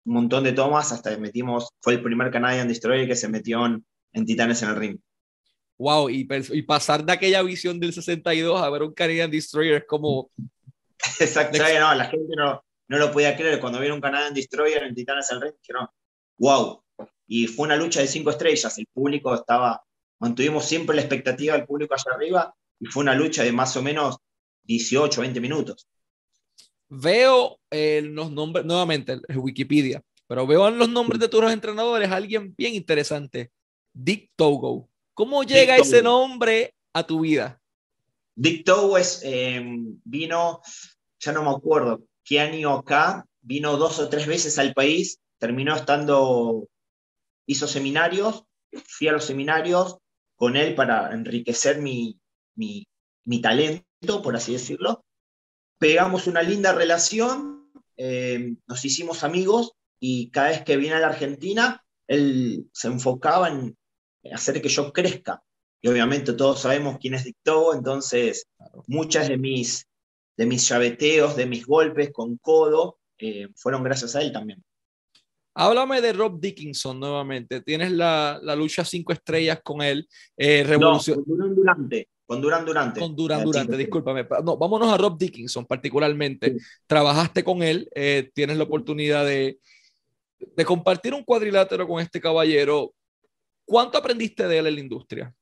un 0.06 0.14
montón 0.14 0.44
de 0.44 0.54
tomas 0.54 0.92
hasta 0.92 1.10
que 1.10 1.18
metimos, 1.18 1.70
fue 1.82 1.94
el 1.94 2.04
primer 2.04 2.32
Canadian 2.32 2.68
Destroyer 2.68 3.08
que 3.08 3.16
se 3.16 3.28
metió 3.28 3.66
en, 3.66 4.26
Titanes 4.26 4.62
en 4.62 4.70
el 4.70 4.76
ring. 4.76 4.98
Wow, 5.80 6.10
y, 6.10 6.28
y, 6.52 6.62
pasar 6.62 7.04
de 7.04 7.14
aquella 7.14 7.42
visión 7.42 7.80
del 7.80 7.94
62 7.94 8.62
a 8.62 8.70
ver 8.70 8.84
un 8.84 8.94
Canadian 8.94 9.32
Destroyer 9.32 9.76
es 9.76 9.86
como... 9.88 10.30
Exacto, 11.20 11.58
no, 11.58 11.96
la 11.96 12.06
gente 12.06 12.36
no, 12.36 12.64
no 12.90 12.98
lo 12.98 13.12
podía 13.12 13.38
creer. 13.38 13.60
Cuando 13.60 13.80
vieron 13.80 13.98
un 13.98 14.02
Canadian 14.02 14.34
Destroyer 14.34 14.84
en 14.84 14.96
Titanes 14.96 15.32
en 15.32 15.38
el 15.38 15.44
ring, 15.44 15.54
dijeron, 15.62 15.88
wow. 16.38 16.84
Y 17.28 17.48
fue 17.48 17.68
una 17.68 17.78
lucha 17.78 18.02
de 18.02 18.08
cinco 18.08 18.32
estrellas, 18.32 18.78
el 18.78 18.88
público 18.88 19.34
estaba, 19.34 19.82
mantuvimos 20.20 20.66
siempre 20.66 20.96
la 20.96 21.04
expectativa 21.04 21.56
del 21.56 21.66
público 21.66 21.94
allá 21.94 22.16
arriba 22.16 22.54
y 22.80 22.88
fue 22.88 23.04
una 23.04 23.14
lucha 23.14 23.44
de 23.44 23.52
más 23.52 23.78
o 23.78 23.84
menos 23.84 24.18
18, 24.64 25.22
20 25.22 25.40
minutos. 25.40 25.88
Veo 26.90 27.60
en 27.70 28.16
los 28.16 28.32
nombres, 28.32 28.66
nuevamente, 28.66 29.20
en 29.28 29.38
Wikipedia, 29.38 30.02
pero 30.28 30.48
veo 30.48 30.68
en 30.68 30.80
los 30.80 30.90
nombres 30.90 31.20
de 31.20 31.30
todos 31.30 31.52
entrenadores 31.52 32.10
alguien 32.10 32.56
bien 32.58 32.74
interesante, 32.74 33.52
Dick 33.94 34.32
Togo. 34.36 34.90
¿Cómo 35.14 35.44
llega 35.44 35.78
ese 35.78 36.02
nombre 36.02 36.74
a 36.94 37.06
tu 37.06 37.20
vida? 37.20 37.62
Dick 38.34 38.66
Togo 38.66 38.98
es, 38.98 39.22
em, 39.24 40.00
vino, 40.04 40.62
ya 41.20 41.32
no 41.32 41.44
me 41.44 41.52
acuerdo 41.52 42.09
año 42.38 42.74
acá, 42.74 43.26
vino 43.42 43.78
dos 43.78 44.00
o 44.00 44.10
tres 44.10 44.28
veces 44.28 44.60
al 44.60 44.74
país, 44.74 45.20
terminó 45.40 45.76
estando, 45.76 46.68
hizo 47.48 47.68
seminarios, 47.68 48.44
fui 48.86 49.08
a 49.08 49.14
los 49.14 49.26
seminarios 49.26 49.98
con 50.36 50.56
él 50.56 50.76
para 50.76 51.12
enriquecer 51.14 51.82
mi, 51.82 52.20
mi, 52.56 52.88
mi 53.26 53.42
talento 53.42 53.86
por 54.22 54.36
así 54.36 54.54
decirlo. 54.54 55.04
Pegamos 55.78 56.28
una 56.28 56.42
linda 56.42 56.74
relación, 56.74 57.72
eh, 57.98 58.56
nos 58.68 58.84
hicimos 58.86 59.24
amigos 59.24 59.74
y 60.00 60.30
cada 60.30 60.50
vez 60.50 60.64
que 60.64 60.78
viene 60.78 60.96
a 60.96 61.00
la 61.00 61.08
Argentina, 61.08 61.84
él 62.08 62.70
se 62.74 62.88
enfocaba 62.88 63.50
en 63.50 63.78
hacer 64.34 64.62
que 64.62 64.70
yo 64.70 64.92
crezca. 64.92 65.42
Y 65.82 65.88
obviamente 65.88 66.34
todos 66.34 66.62
sabemos 66.62 66.98
quién 67.00 67.14
es 67.14 67.24
Dictobo, 67.24 67.74
entonces 67.74 68.48
muchas 68.88 69.30
de 69.30 69.38
mis, 69.38 69.88
de 70.40 70.46
mis 70.46 70.70
llaveteos, 70.70 71.36
de 71.36 71.46
mis 71.46 71.66
golpes 71.66 72.12
con 72.14 72.38
codo, 72.38 72.98
eh, 73.18 73.50
fueron 73.58 73.84
gracias 73.84 74.16
a 74.16 74.22
él 74.22 74.32
también. 74.32 74.64
Háblame 75.54 76.00
de 76.00 76.14
Rob 76.14 76.40
Dickinson 76.40 76.98
nuevamente. 76.98 77.60
Tienes 77.60 77.92
la, 77.92 78.40
la 78.42 78.56
lucha 78.56 78.86
cinco 78.86 79.12
estrellas 79.12 79.60
con 79.62 79.82
él. 79.82 80.08
Eh, 80.38 80.64
revolución... 80.64 81.22
durante. 81.26 82.08
Con 82.26 82.40
Durán 82.40 82.64
Durante. 82.64 83.02
Con 83.02 83.16
Durán 83.18 83.44
Durante, 83.44 83.76
discúlpame. 83.76 84.26
No, 84.46 84.56
vámonos 84.56 84.94
a 84.94 84.98
Rob 84.98 85.18
Dickinson 85.18 85.66
particularmente. 85.66 86.56
Trabajaste 86.88 87.44
con 87.44 87.62
él, 87.62 87.90
eh, 87.94 88.32
tienes 88.34 88.56
la 88.56 88.64
oportunidad 88.64 89.26
de, 89.26 89.60
de 90.40 90.64
compartir 90.64 91.14
un 91.14 91.26
cuadrilátero 91.26 91.86
con 91.86 92.00
este 92.00 92.22
caballero. 92.22 92.94
¿Cuánto 93.66 93.98
aprendiste 93.98 94.48
de 94.48 94.60
él 94.60 94.68
en 94.68 94.76
la 94.76 94.80
industria? 94.80 95.36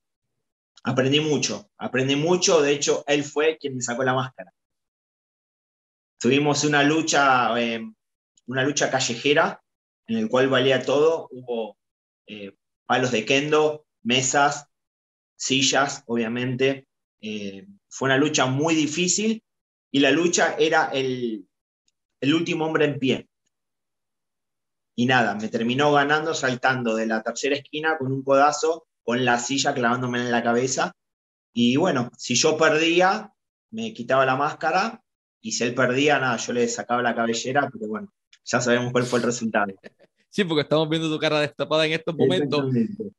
Aprendí 0.84 1.20
mucho, 1.20 1.70
aprendí 1.78 2.16
mucho. 2.16 2.62
De 2.64 2.72
hecho, 2.72 3.04
él 3.06 3.24
fue 3.24 3.60
quien 3.60 3.76
me 3.76 3.82
sacó 3.82 4.04
la 4.04 4.16
máscara. 4.16 4.52
Tuvimos 6.20 6.64
una 6.64 6.84
lucha, 6.84 7.60
eh, 7.62 7.82
una 8.48 8.64
lucha 8.64 8.90
callejera 8.90 9.62
en 10.08 10.18
el 10.18 10.30
cual 10.30 10.50
valía 10.50 10.84
todo. 10.84 11.28
Hubo 11.32 11.78
eh, 12.26 12.54
palos 12.86 13.12
de 13.12 13.26
kendo, 13.26 13.86
mesas, 14.02 14.68
sillas, 15.36 16.04
obviamente. 16.08 16.88
Eh, 17.22 17.68
fue 17.90 18.08
una 18.08 18.18
lucha 18.18 18.48
muy 18.48 18.74
difícil 18.74 19.44
y 19.92 20.00
la 20.00 20.12
lucha 20.12 20.56
era 20.58 20.90
el, 20.92 21.48
el 22.20 22.34
último 22.34 22.66
hombre 22.66 22.86
en 22.86 23.00
pie. 23.00 23.30
Y 24.96 25.06
nada, 25.06 25.36
me 25.36 25.50
terminó 25.50 25.92
ganando 25.92 26.34
saltando 26.34 26.96
de 26.96 27.06
la 27.06 27.22
tercera 27.22 27.56
esquina 27.56 28.00
con 28.00 28.12
un 28.12 28.24
codazo, 28.24 28.88
con 29.04 29.24
la 29.24 29.38
silla 29.38 29.76
clavándome 29.76 30.20
en 30.20 30.32
la 30.32 30.42
cabeza. 30.42 30.94
Y 31.54 31.76
bueno, 31.76 32.10
si 32.18 32.34
yo 32.34 32.58
perdía, 32.58 33.32
me 33.70 33.94
quitaba 33.94 34.26
la 34.26 34.36
máscara 34.36 35.04
y 35.48 35.54
si 35.54 35.64
él 35.64 35.74
perdía, 35.74 36.20
nada, 36.20 36.36
yo 36.36 36.52
le 36.52 36.68
sacaba 36.68 37.02
la 37.02 37.16
cabellera, 37.16 37.70
pero 37.72 37.88
bueno, 37.88 38.14
ya 38.44 38.60
sabemos 38.60 38.92
cuál 38.92 39.06
fue 39.06 39.20
el 39.20 39.26
resultado. 39.26 39.68
Sí, 40.30 40.44
porque 40.44 40.62
estamos 40.62 40.88
viendo 40.88 41.10
tu 41.10 41.18
cara 41.18 41.40
destapada 41.40 41.86
en 41.86 41.94
estos 41.94 42.16
momentos. 42.16 42.66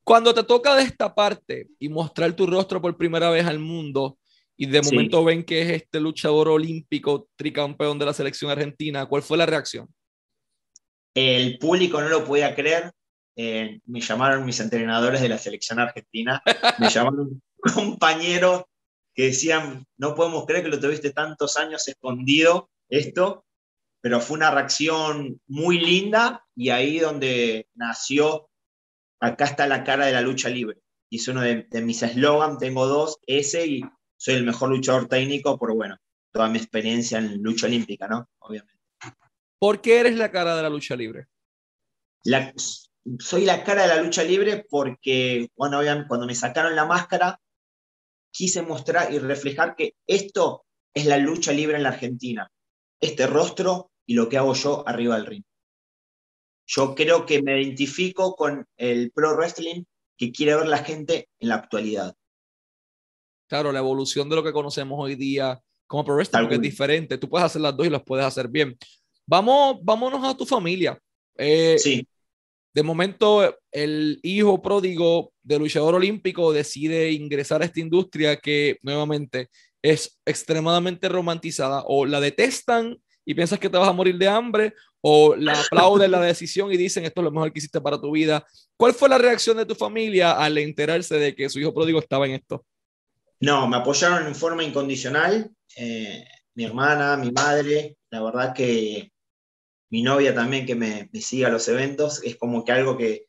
Cuando 0.04 0.32
te 0.32 0.44
toca 0.44 0.76
destaparte 0.76 1.66
y 1.78 1.88
mostrar 1.88 2.32
tu 2.34 2.46
rostro 2.46 2.80
por 2.80 2.96
primera 2.96 3.30
vez 3.30 3.44
al 3.44 3.58
mundo 3.58 4.18
y 4.56 4.66
de 4.66 4.82
momento 4.82 5.24
ven 5.24 5.42
que 5.42 5.62
es 5.62 5.70
este 5.70 6.00
luchador 6.00 6.48
olímpico, 6.48 7.28
tricampeón 7.34 7.98
de 7.98 8.04
la 8.04 8.12
selección 8.12 8.50
argentina, 8.50 9.06
¿cuál 9.06 9.22
fue 9.22 9.38
la 9.38 9.46
reacción? 9.46 9.88
El 11.14 11.58
público 11.58 12.00
no 12.00 12.08
lo 12.08 12.24
podía 12.24 12.54
creer. 12.54 12.92
Eh, 13.34 13.80
me 13.86 14.00
llamaron 14.00 14.44
mis 14.44 14.60
entrenadores 14.60 15.20
de 15.20 15.30
la 15.30 15.38
selección 15.38 15.80
argentina, 15.80 16.40
me 16.78 16.90
llamaron 16.90 17.42
compañeros 17.74 18.64
que 19.18 19.24
decían, 19.24 19.84
no 19.96 20.14
podemos 20.14 20.46
creer 20.46 20.62
que 20.62 20.70
lo 20.70 20.78
tuviste 20.78 21.10
tantos 21.10 21.56
años 21.56 21.88
escondido 21.88 22.70
esto, 22.88 23.44
pero 24.00 24.20
fue 24.20 24.36
una 24.36 24.52
reacción 24.52 25.40
muy 25.48 25.80
linda 25.80 26.46
y 26.54 26.68
ahí 26.68 27.00
donde 27.00 27.66
nació, 27.74 28.48
acá 29.18 29.46
está 29.46 29.66
la 29.66 29.82
cara 29.82 30.06
de 30.06 30.12
la 30.12 30.20
lucha 30.20 30.48
libre. 30.48 30.78
Y 31.10 31.16
es 31.16 31.26
uno 31.26 31.40
de, 31.40 31.66
mis 31.82 32.00
eslogans, 32.04 32.60
tengo 32.60 32.86
dos, 32.86 33.18
ese 33.26 33.66
y 33.66 33.82
soy 34.16 34.34
el 34.34 34.44
mejor 34.44 34.68
luchador 34.68 35.08
técnico 35.08 35.58
por, 35.58 35.74
bueno, 35.74 35.96
toda 36.32 36.48
mi 36.48 36.58
experiencia 36.58 37.18
en 37.18 37.42
lucha 37.42 37.66
olímpica, 37.66 38.06
¿no? 38.06 38.30
Obviamente. 38.38 38.80
¿Por 39.58 39.80
qué 39.80 39.98
eres 39.98 40.14
la 40.14 40.30
cara 40.30 40.54
de 40.54 40.62
la 40.62 40.70
lucha 40.70 40.94
libre? 40.94 41.26
soy 43.18 43.44
la 43.44 43.64
cara 43.64 43.82
de 43.82 43.88
la 43.88 44.00
lucha 44.00 44.22
libre 44.22 44.64
porque, 44.70 45.48
bueno, 45.56 45.80
cuando 46.06 46.24
me 46.24 46.36
sacaron 46.36 46.76
la 46.76 46.84
máscara, 46.84 47.40
quise 48.38 48.62
mostrar 48.62 49.12
y 49.12 49.18
reflejar 49.18 49.74
que 49.74 49.96
esto 50.06 50.64
es 50.94 51.06
la 51.06 51.18
lucha 51.18 51.50
libre 51.50 51.76
en 51.76 51.82
la 51.82 51.88
Argentina 51.88 52.48
este 53.00 53.26
rostro 53.26 53.90
y 54.06 54.14
lo 54.14 54.28
que 54.28 54.38
hago 54.38 54.54
yo 54.54 54.86
arriba 54.86 55.16
del 55.16 55.26
ring. 55.26 55.44
Yo 56.64 56.94
creo 56.94 57.26
que 57.26 57.42
me 57.42 57.60
identifico 57.60 58.36
con 58.36 58.64
el 58.76 59.10
pro 59.10 59.34
wrestling 59.34 59.82
que 60.16 60.30
quiere 60.30 60.54
ver 60.54 60.68
la 60.68 60.78
gente 60.78 61.28
en 61.40 61.48
la 61.48 61.56
actualidad. 61.56 62.14
Claro, 63.48 63.72
la 63.72 63.80
evolución 63.80 64.28
de 64.28 64.36
lo 64.36 64.44
que 64.44 64.52
conocemos 64.52 65.00
hoy 65.00 65.16
día 65.16 65.60
como 65.88 66.04
pro 66.04 66.14
wrestling, 66.14 66.46
que 66.46 66.54
es 66.54 66.60
diferente. 66.60 67.18
Tú 67.18 67.28
puedes 67.28 67.46
hacer 67.46 67.62
las 67.62 67.76
dos 67.76 67.88
y 67.88 67.90
las 67.90 68.04
puedes 68.04 68.24
hacer 68.24 68.46
bien. 68.46 68.78
Vamos, 69.26 69.78
vámonos 69.82 70.22
a 70.24 70.36
tu 70.36 70.46
familia. 70.46 70.96
Eh, 71.36 71.76
sí. 71.76 72.06
De 72.74 72.82
momento, 72.82 73.58
el 73.72 74.20
hijo 74.22 74.62
pródigo 74.62 75.32
del 75.42 75.60
luchador 75.60 75.94
olímpico 75.94 76.52
decide 76.52 77.12
ingresar 77.12 77.62
a 77.62 77.64
esta 77.64 77.80
industria 77.80 78.36
que 78.36 78.78
nuevamente 78.82 79.48
es 79.82 80.18
extremadamente 80.24 81.08
romantizada 81.08 81.82
o 81.86 82.04
la 82.04 82.20
detestan 82.20 82.98
y 83.24 83.34
piensas 83.34 83.58
que 83.58 83.68
te 83.68 83.78
vas 83.78 83.88
a 83.88 83.92
morir 83.92 84.16
de 84.16 84.28
hambre 84.28 84.74
o 85.00 85.36
la 85.36 85.52
aplauden 85.60 86.10
la 86.10 86.20
decisión 86.20 86.72
y 86.72 86.76
dicen 86.76 87.04
esto 87.04 87.20
es 87.20 87.24
lo 87.24 87.30
mejor 87.30 87.52
que 87.52 87.58
hiciste 87.58 87.80
para 87.80 88.00
tu 88.00 88.10
vida. 88.12 88.46
¿Cuál 88.76 88.94
fue 88.94 89.08
la 89.08 89.18
reacción 89.18 89.56
de 89.56 89.66
tu 89.66 89.74
familia 89.74 90.32
al 90.32 90.58
enterarse 90.58 91.16
de 91.18 91.34
que 91.34 91.48
su 91.48 91.60
hijo 91.60 91.74
pródigo 91.74 91.98
estaba 91.98 92.26
en 92.26 92.32
esto? 92.32 92.64
No, 93.40 93.68
me 93.68 93.76
apoyaron 93.76 94.26
en 94.26 94.34
forma 94.34 94.64
incondicional. 94.64 95.50
Eh, 95.76 96.24
mi 96.54 96.64
hermana, 96.64 97.16
mi 97.16 97.30
madre, 97.30 97.96
la 98.10 98.22
verdad 98.22 98.54
que 98.54 99.12
mi 99.90 100.02
novia 100.02 100.34
también 100.34 100.66
que 100.66 100.74
me, 100.74 101.08
me 101.12 101.20
sigue 101.20 101.46
a 101.46 101.50
los 101.50 101.68
eventos, 101.68 102.22
es 102.22 102.36
como 102.36 102.64
que 102.64 102.72
algo 102.72 102.96
que 102.96 103.26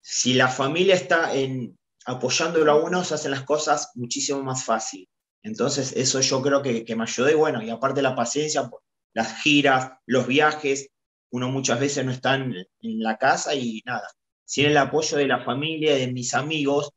si 0.00 0.34
la 0.34 0.48
familia 0.48 0.94
está 0.94 1.34
en, 1.34 1.78
apoyándolo 2.06 2.72
a 2.72 2.76
uno, 2.76 3.04
se 3.04 3.14
hacen 3.14 3.30
las 3.30 3.42
cosas 3.42 3.92
muchísimo 3.94 4.42
más 4.42 4.64
fácil. 4.64 5.08
Entonces, 5.42 5.92
eso 5.92 6.20
yo 6.20 6.42
creo 6.42 6.62
que, 6.62 6.84
que 6.84 6.96
me 6.96 7.04
ayudó 7.04 7.30
y 7.30 7.34
bueno, 7.34 7.62
y 7.62 7.70
aparte 7.70 8.02
la 8.02 8.16
paciencia, 8.16 8.70
las 9.14 9.42
giras, 9.42 9.92
los 10.06 10.26
viajes, 10.26 10.90
uno 11.30 11.50
muchas 11.50 11.78
veces 11.78 12.04
no 12.04 12.12
está 12.12 12.36
en, 12.36 12.54
la 12.80 13.16
casa 13.18 13.54
y 13.54 13.82
nada. 13.84 14.08
Sin 14.44 14.66
el 14.66 14.76
apoyo 14.76 15.18
de 15.18 15.26
la 15.26 15.44
familia, 15.44 15.94
de 15.94 16.10
mis 16.12 16.34
amigos, 16.34 16.90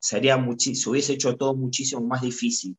sería 0.00 0.36
se 0.58 0.90
hubiese 0.90 1.14
hecho 1.14 1.36
todo 1.36 1.54
muchísimo 1.54 2.02
más 2.02 2.22
difícil. 2.22 2.76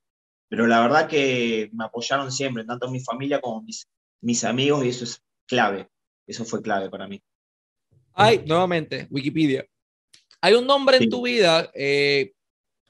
Pero 0.49 0.67
la 0.67 0.81
verdad 0.81 1.07
que 1.07 1.69
me 1.73 1.85
apoyaron 1.85 2.31
siempre, 2.31 2.65
tanto 2.65 2.89
mi 2.89 2.99
familia 2.99 3.39
como 3.39 3.61
mis, 3.61 3.87
mis 4.21 4.43
amigos, 4.43 4.83
y 4.83 4.89
eso 4.89 5.05
es 5.05 5.21
clave. 5.49 5.89
Eso 6.27 6.45
fue 6.45 6.61
clave 6.61 6.89
para 6.89 7.07
mí. 7.07 7.21
Hay, 8.13 8.43
nuevamente, 8.45 9.07
Wikipedia. 9.09 9.65
Hay 10.41 10.53
un 10.53 10.65
nombre 10.65 10.97
en 10.97 11.09
tu 11.09 11.23
vida 11.23 11.69
eh, 11.73 12.33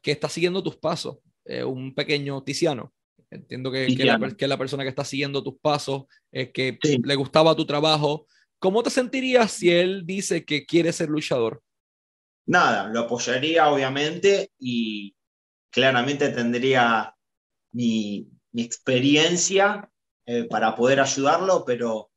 que 0.02 0.12
está 0.12 0.30
siguiendo 0.30 0.62
tus 0.62 0.76
pasos, 0.78 1.18
eh, 1.46 1.64
un 1.64 1.96
pequeño 1.96 2.44
Tiziano. 2.44 2.94
Entiendo 3.32 3.72
que, 3.72 3.88
que, 3.96 4.06
la, 4.06 4.36
que, 4.36 4.48
la, 4.48 4.58
persona 4.58 4.84
que 4.84 4.90
está 4.90 5.06
siguiendo 5.06 5.44
tus 5.44 5.60
pasos, 5.60 6.04
es 6.32 6.52
que 6.52 6.78
le 7.04 7.16
gustaba 7.16 7.56
tu 7.56 7.66
trabajo. 7.66 8.28
¿Cómo 8.60 8.84
te 8.84 8.90
sentirías 8.90 9.52
si 9.52 9.70
él 9.70 10.06
dice 10.06 10.44
que 10.46 10.66
quiere 10.66 10.92
ser 10.92 11.10
luchador? 11.10 11.62
Nada, 12.48 12.88
lo 12.88 13.02
apoyaría 13.02 13.70
obviamente 13.70 14.52
y 14.58 15.16
claramente 15.72 16.30
tendría 16.30 17.16
mi, 17.72 18.28
mi 18.52 18.64
experiencia 18.64 19.90
eh, 20.26 20.46
para 20.46 20.76
poder 20.76 21.00
ayudarlo, 21.00 21.64
pero 21.66 22.10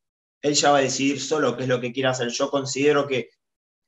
él 0.42 0.54
ya 0.54 0.72
va 0.72 0.78
a 0.78 0.82
decidir 0.82 1.20
solo 1.20 1.56
qué 1.56 1.62
es 1.62 1.68
lo 1.68 1.80
que 1.80 1.92
quiere 1.92 2.08
hacer. 2.08 2.28
Yo 2.28 2.50
considero 2.50 3.06
que 3.06 3.30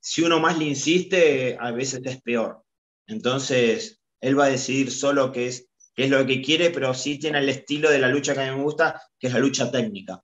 si 0.01 0.23
uno 0.23 0.39
más 0.39 0.57
le 0.57 0.67
insiste, 0.67 1.57
a 1.61 1.73
veces 1.73 2.01
es 2.05 2.23
peor. 2.23 2.63
Entonces, 3.07 4.01
él 4.21 4.39
va 4.39 4.45
a 4.45 4.51
decidir 4.51 4.91
solo 4.91 5.33
qué 5.33 5.49
es, 5.49 5.69
qué 5.95 6.05
es 6.05 6.11
lo 6.11 6.25
que 6.27 6.41
quiere, 6.41 6.71
pero 6.71 6.95
sí 6.95 7.19
tiene 7.19 7.39
el 7.39 7.49
estilo 7.49 7.91
de 7.91 7.99
la 7.99 8.09
lucha 8.09 8.35
que 8.35 8.41
a 8.41 8.51
mí 8.51 8.57
me 8.57 8.63
gusta, 8.63 9.01
que 9.19 9.27
es 9.27 9.33
la 9.33 9.41
lucha 9.41 9.71
técnica, 9.71 10.23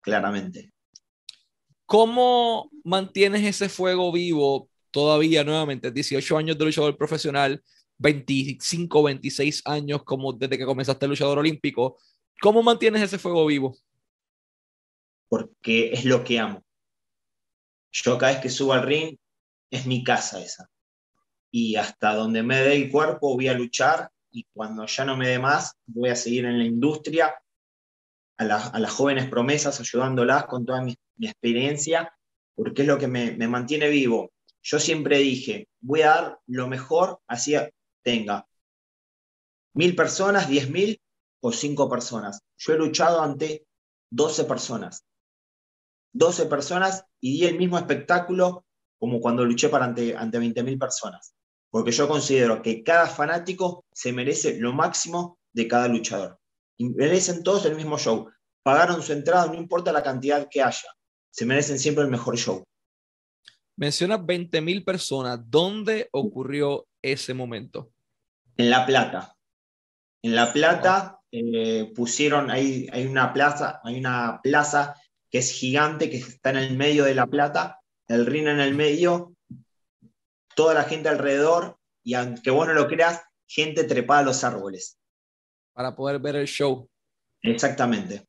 claramente. 0.00 0.72
¿Cómo 1.84 2.70
mantienes 2.84 3.44
ese 3.44 3.68
fuego 3.68 4.10
vivo 4.10 4.70
todavía 4.90 5.44
nuevamente? 5.44 5.90
18 5.90 6.36
años 6.36 6.58
de 6.58 6.64
luchador 6.64 6.96
profesional, 6.96 7.62
25, 7.98 9.02
26 9.02 9.62
años 9.66 10.02
como 10.04 10.32
desde 10.32 10.58
que 10.58 10.66
comenzaste 10.66 11.06
el 11.06 11.10
luchador 11.10 11.38
olímpico. 11.38 11.98
¿Cómo 12.40 12.62
mantienes 12.62 13.02
ese 13.02 13.18
fuego 13.18 13.44
vivo? 13.46 13.76
Porque 15.28 15.92
es 15.92 16.04
lo 16.04 16.24
que 16.24 16.38
amo. 16.38 16.64
Yo 17.92 18.18
cada 18.18 18.32
vez 18.32 18.40
que 18.40 18.50
subo 18.50 18.72
al 18.72 18.82
ring, 18.82 19.16
es 19.70 19.86
mi 19.86 20.02
casa 20.04 20.40
esa. 20.40 20.70
Y 21.50 21.76
hasta 21.76 22.14
donde 22.14 22.42
me 22.42 22.60
dé 22.60 22.76
el 22.76 22.90
cuerpo 22.90 23.34
voy 23.34 23.48
a 23.48 23.54
luchar 23.54 24.10
y 24.30 24.44
cuando 24.52 24.86
ya 24.86 25.04
no 25.04 25.16
me 25.16 25.28
dé 25.28 25.38
más, 25.38 25.74
voy 25.86 26.10
a 26.10 26.16
seguir 26.16 26.44
en 26.44 26.58
la 26.58 26.64
industria, 26.64 27.34
a, 28.36 28.44
las 28.44 28.92
jóvenes 28.92 29.28
promesas, 29.28 29.80
ayudándolas 29.80 30.44
con 30.44 30.64
toda 30.64 30.82
mi, 30.82 30.96
experiencia, 31.20 32.12
porque 32.54 32.82
es 32.82 32.88
lo 32.88 32.98
que 32.98 33.08
me, 33.08 33.32
me, 33.32 33.48
mantiene 33.48 33.88
vivo. 33.88 34.30
Yo 34.62 34.78
siempre 34.78 35.18
dije, 35.18 35.68
voy 35.80 36.02
a 36.02 36.08
dar 36.08 36.38
lo 36.46 36.68
mejor, 36.68 37.20
así 37.26 37.56
tenga 38.02 38.46
mil 39.74 39.94
personas, 39.96 40.48
diez 40.48 40.70
mil 40.70 41.00
o 41.40 41.52
cinco 41.52 41.88
personas. 41.88 42.40
Yo 42.56 42.74
he 42.74 42.78
luchado 42.78 43.22
ante 43.22 43.64
12 44.10 44.44
personas. 44.44 45.04
12 46.18 46.46
personas 46.46 47.04
y 47.20 47.32
di 47.32 47.46
el 47.46 47.56
mismo 47.56 47.78
espectáculo 47.78 48.66
como 48.98 49.20
cuando 49.20 49.44
luché 49.44 49.68
para 49.68 49.84
ante, 49.84 50.16
ante 50.16 50.40
20.000 50.40 50.78
personas. 50.78 51.34
Porque 51.70 51.92
yo 51.92 52.08
considero 52.08 52.60
que 52.62 52.82
cada 52.82 53.06
fanático 53.06 53.84
se 53.92 54.12
merece 54.12 54.58
lo 54.58 54.72
máximo 54.72 55.38
de 55.52 55.68
cada 55.68 55.88
luchador. 55.88 56.38
Y 56.76 56.88
merecen 56.90 57.42
todos 57.42 57.64
el 57.66 57.76
mismo 57.76 57.98
show. 57.98 58.28
Pagaron 58.62 59.02
su 59.02 59.12
entrada, 59.12 59.46
no 59.46 59.54
importa 59.54 59.92
la 59.92 60.02
cantidad 60.02 60.48
que 60.50 60.62
haya. 60.62 60.88
Se 61.30 61.46
merecen 61.46 61.78
siempre 61.78 62.04
el 62.04 62.10
mejor 62.10 62.36
show. 62.36 62.64
Mencionas 63.76 64.20
20.000 64.20 64.84
personas. 64.84 65.40
¿Dónde 65.44 66.08
ocurrió 66.12 66.86
ese 67.00 67.34
momento? 67.34 67.92
En 68.56 68.70
La 68.70 68.84
Plata. 68.84 69.36
En 70.22 70.34
La 70.34 70.52
Plata 70.52 71.20
eh, 71.30 71.92
pusieron, 71.94 72.50
hay, 72.50 72.88
hay, 72.92 73.06
una 73.06 73.32
plaza, 73.32 73.80
hay 73.84 73.98
una 73.98 74.40
plaza 74.42 74.96
que 75.30 75.38
es 75.38 75.52
gigante, 75.52 76.10
que 76.10 76.18
está 76.18 76.50
en 76.50 76.56
el 76.56 76.76
medio 76.76 77.04
de 77.04 77.14
La 77.14 77.26
Plata, 77.26 77.80
el 78.08 78.26
ring 78.26 78.46
en 78.48 78.60
el 78.60 78.74
medio, 78.74 79.34
toda 80.54 80.74
la 80.74 80.84
gente 80.84 81.08
alrededor, 81.08 81.78
y 82.02 82.14
aunque 82.14 82.50
vos 82.50 82.66
no 82.66 82.72
lo 82.72 82.88
creas, 82.88 83.22
gente 83.46 83.84
trepada 83.84 84.20
a 84.20 84.24
los 84.24 84.44
árboles. 84.44 84.98
Para 85.74 85.94
poder 85.94 86.18
ver 86.18 86.36
el 86.36 86.46
show. 86.46 86.88
Exactamente. 87.42 88.26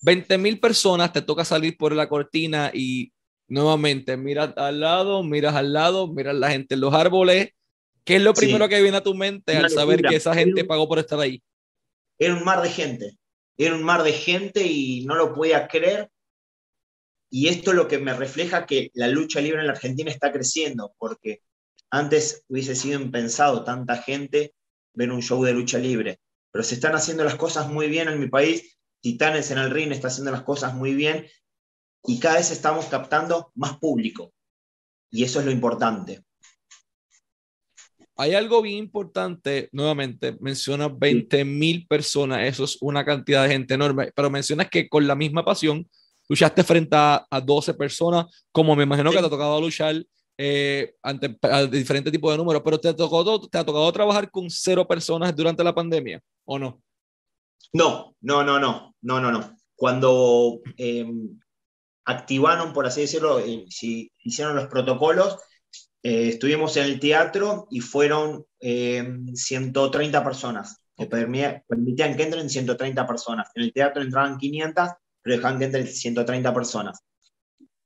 20 0.00 0.38
mil 0.38 0.60
personas, 0.60 1.12
te 1.12 1.22
toca 1.22 1.44
salir 1.44 1.76
por 1.76 1.92
la 1.92 2.08
cortina 2.08 2.70
y 2.72 3.12
nuevamente 3.48 4.16
miras 4.16 4.52
al 4.56 4.80
lado, 4.80 5.22
miras 5.22 5.54
al 5.54 5.72
lado, 5.72 6.08
miras 6.08 6.34
la 6.34 6.50
gente 6.50 6.74
en 6.74 6.80
los 6.80 6.94
árboles. 6.94 7.50
¿Qué 8.04 8.16
es 8.16 8.22
lo 8.22 8.32
primero 8.32 8.68
que 8.68 8.80
viene 8.80 8.96
a 8.96 9.02
tu 9.02 9.14
mente 9.14 9.56
al 9.56 9.68
saber 9.68 10.00
que 10.00 10.16
esa 10.16 10.34
gente 10.34 10.64
pagó 10.64 10.88
por 10.88 10.98
estar 10.98 11.20
ahí? 11.20 11.42
Era 12.18 12.34
un 12.34 12.44
mar 12.44 12.62
de 12.62 12.70
gente 12.70 13.18
era 13.58 13.74
un 13.74 13.82
mar 13.82 14.02
de 14.02 14.12
gente 14.12 14.64
y 14.64 15.04
no 15.04 15.16
lo 15.16 15.34
podía 15.34 15.66
creer. 15.66 16.10
Y 17.30 17.48
esto 17.48 17.72
es 17.72 17.76
lo 17.76 17.88
que 17.88 17.98
me 17.98 18.14
refleja 18.14 18.64
que 18.64 18.90
la 18.94 19.08
lucha 19.08 19.40
libre 19.40 19.60
en 19.60 19.66
la 19.66 19.72
Argentina 19.72 20.10
está 20.10 20.32
creciendo, 20.32 20.94
porque 20.96 21.42
antes 21.90 22.44
hubiese 22.48 22.74
sido 22.74 23.00
impensado 23.00 23.64
tanta 23.64 23.96
gente 23.96 24.54
ver 24.94 25.10
un 25.10 25.20
show 25.20 25.42
de 25.44 25.52
lucha 25.52 25.78
libre. 25.78 26.20
Pero 26.50 26.64
se 26.64 26.74
están 26.74 26.94
haciendo 26.94 27.24
las 27.24 27.36
cosas 27.36 27.68
muy 27.68 27.88
bien 27.88 28.08
en 28.08 28.20
mi 28.20 28.28
país. 28.28 28.78
Titanes 29.00 29.50
en 29.50 29.58
el 29.58 29.70
ring 29.70 29.92
está 29.92 30.08
haciendo 30.08 30.30
las 30.30 30.42
cosas 30.42 30.74
muy 30.74 30.94
bien 30.94 31.26
y 32.04 32.18
cada 32.18 32.36
vez 32.36 32.50
estamos 32.50 32.86
captando 32.86 33.52
más 33.54 33.78
público. 33.78 34.32
Y 35.10 35.24
eso 35.24 35.40
es 35.40 35.46
lo 35.46 35.52
importante. 35.52 36.24
Hay 38.20 38.34
algo 38.34 38.60
bien 38.62 38.78
importante, 38.78 39.68
nuevamente, 39.70 40.36
mencionas 40.40 40.90
20 40.98 41.44
mil 41.44 41.86
personas, 41.86 42.40
eso 42.40 42.64
es 42.64 42.76
una 42.80 43.04
cantidad 43.04 43.44
de 43.44 43.50
gente 43.50 43.74
enorme, 43.74 44.10
pero 44.12 44.28
mencionas 44.28 44.68
que 44.68 44.88
con 44.88 45.06
la 45.06 45.14
misma 45.14 45.44
pasión 45.44 45.88
luchaste 46.28 46.64
frente 46.64 46.96
a, 46.96 47.24
12 47.44 47.74
personas, 47.74 48.26
como 48.50 48.74
me 48.74 48.82
imagino 48.82 49.12
que 49.12 49.18
te 49.18 49.24
ha 49.24 49.30
tocado 49.30 49.60
luchar 49.60 50.02
eh, 50.36 50.96
ante 51.00 51.38
diferentes 51.70 52.12
tipos 52.12 52.32
de 52.32 52.38
números, 52.38 52.60
pero 52.64 52.80
te, 52.80 52.92
tocó, 52.92 53.48
te 53.48 53.56
ha 53.56 53.64
tocado 53.64 53.92
trabajar 53.92 54.28
con 54.32 54.50
cero 54.50 54.86
personas 54.86 55.34
durante 55.36 55.62
la 55.62 55.72
pandemia, 55.72 56.20
¿o 56.44 56.58
no? 56.58 56.82
No, 57.72 58.16
no, 58.20 58.42
no, 58.42 58.58
no, 58.58 58.96
no, 59.00 59.20
no, 59.20 59.30
no. 59.30 59.56
Cuando 59.76 60.58
em, 60.76 61.38
activaron, 62.04 62.72
por 62.72 62.84
así 62.84 63.02
decirlo, 63.02 63.38
eh, 63.38 63.64
si 63.68 64.10
hicieron 64.24 64.56
los 64.56 64.66
protocolos, 64.66 65.38
eh, 66.02 66.28
estuvimos 66.28 66.76
en 66.76 66.84
el 66.84 67.00
teatro 67.00 67.66
y 67.70 67.80
fueron 67.80 68.44
130 68.60 70.18
eh, 70.18 70.22
personas. 70.22 70.80
Que 70.96 71.06
permitían 71.06 72.16
que 72.16 72.22
entren 72.24 72.50
130 72.50 73.06
personas. 73.06 73.50
En 73.54 73.62
el 73.62 73.72
teatro 73.72 74.02
entraban 74.02 74.36
500, 74.36 74.88
pero 75.22 75.36
dejaban 75.36 75.58
que 75.58 75.64
entren 75.66 75.86
130 75.86 76.52
personas. 76.52 77.00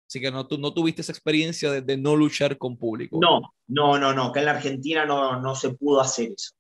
Así 0.09 0.21
que 0.21 0.31
no, 0.31 0.47
no 0.59 0.75
tuviste 0.75 1.03
esa 1.03 1.13
experiencia 1.13 1.71
de, 1.71 1.97
no 1.97 2.17
luchar 2.17 2.57
con 2.59 2.77
público. 2.77 3.19
No, 3.21 3.55
no, 3.67 3.99
no, 3.99 4.15
no. 4.15 4.33
Que 4.33 4.41
en 4.41 4.45
la 4.47 4.53
Argentina 4.53 5.05
no, 5.05 5.41
no 5.41 5.55
se 5.55 5.75
pudo 5.75 6.01
hacer 6.01 6.33
eso. 6.37 6.53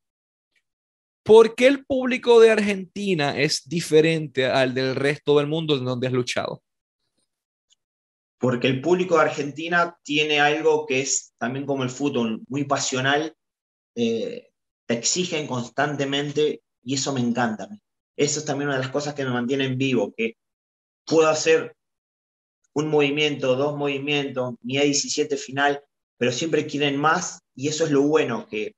¿Por 1.22 1.54
qué 1.54 1.68
el 1.68 1.84
público 1.84 2.40
de 2.40 2.50
Argentina 2.50 3.38
es 3.38 3.62
diferente 3.66 4.46
al 4.46 4.74
del 4.74 4.96
resto 4.96 5.38
del 5.38 5.46
mundo 5.46 5.76
en 5.76 5.84
donde 5.84 6.06
has 6.08 6.12
luchado? 6.12 6.62
Porque 8.42 8.66
el 8.66 8.80
público 8.80 9.14
de 9.14 9.22
Argentina 9.22 9.96
tiene 10.02 10.40
algo 10.40 10.84
que 10.84 11.00
es 11.00 11.32
también 11.38 11.64
como 11.64 11.84
el 11.84 11.90
fútbol, 11.90 12.42
muy 12.48 12.64
pasional, 12.64 13.36
eh, 13.94 14.48
te 14.84 14.94
exigen 14.94 15.46
constantemente 15.46 16.60
y 16.82 16.94
eso 16.94 17.12
me 17.12 17.20
encanta. 17.20 17.68
Eso 18.16 18.40
es 18.40 18.44
también 18.44 18.66
una 18.66 18.78
de 18.78 18.82
las 18.82 18.90
cosas 18.90 19.14
que 19.14 19.24
me 19.24 19.30
mantienen 19.30 19.78
vivo, 19.78 20.12
que 20.16 20.34
puedo 21.06 21.28
hacer 21.28 21.76
un 22.72 22.88
movimiento, 22.88 23.54
dos 23.54 23.76
movimientos, 23.76 24.54
mi 24.62 24.74
A17 24.74 25.36
final, 25.36 25.80
pero 26.18 26.32
siempre 26.32 26.66
quieren 26.66 26.96
más 26.96 27.42
y 27.54 27.68
eso 27.68 27.84
es 27.84 27.92
lo 27.92 28.02
bueno, 28.02 28.48
que 28.48 28.74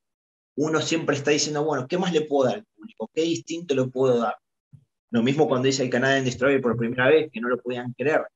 uno 0.56 0.82
siempre 0.82 1.16
está 1.16 1.30
diciendo, 1.30 1.64
bueno, 1.64 1.88
¿qué 1.88 1.96
más 1.96 2.12
le 2.12 2.20
puedo 2.20 2.50
dar 2.50 2.56
al 2.56 2.66
público? 2.76 3.10
¿Qué 3.14 3.22
distinto 3.22 3.74
le 3.74 3.84
puedo 3.84 4.18
dar? 4.18 4.36
Lo 5.08 5.22
mismo 5.22 5.48
cuando 5.48 5.68
hice 5.68 5.84
el 5.84 5.88
Canadian 5.88 6.26
Destroyer 6.26 6.60
por 6.60 6.76
primera 6.76 7.08
vez, 7.08 7.30
que 7.32 7.40
no 7.40 7.48
lo 7.48 7.56
podían 7.56 7.94
creer. 7.94 8.26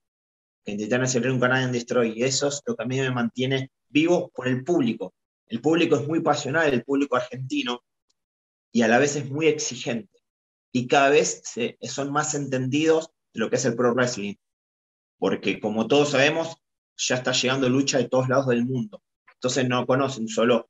Que 0.68 0.72
intentar 0.72 1.02
hacer 1.02 1.26
un 1.30 1.40
Canadian 1.40 1.72
Destroyer. 1.72 2.14
Y 2.14 2.24
eso 2.24 2.48
es 2.48 2.60
lo 2.66 2.76
que 2.76 2.82
a 2.82 2.86
mí 2.86 3.00
me 3.00 3.10
mantiene 3.10 3.70
vivo 3.88 4.30
por 4.34 4.46
el 4.46 4.64
público. 4.64 5.14
El 5.46 5.62
público 5.62 5.96
es 5.96 6.06
muy 6.06 6.20
pasional, 6.20 6.70
el 6.70 6.84
público 6.84 7.16
argentino, 7.16 7.82
y 8.70 8.82
a 8.82 8.88
la 8.88 8.98
vez 8.98 9.16
es 9.16 9.30
muy 9.30 9.46
exigente. 9.46 10.20
Y 10.70 10.86
cada 10.86 11.08
vez 11.08 11.42
son 11.80 12.12
más 12.12 12.34
entendidos 12.34 13.08
de 13.32 13.40
lo 13.40 13.48
que 13.48 13.56
es 13.56 13.64
el 13.64 13.76
pro 13.76 13.94
wrestling. 13.94 14.34
Porque 15.16 15.58
como 15.58 15.88
todos 15.88 16.10
sabemos, 16.10 16.58
ya 16.98 17.14
está 17.14 17.32
llegando 17.32 17.70
lucha 17.70 17.96
de 17.96 18.10
todos 18.10 18.28
lados 18.28 18.48
del 18.48 18.66
mundo. 18.66 19.02
Entonces 19.32 19.66
no 19.66 19.86
conocen 19.86 20.28
solo 20.28 20.68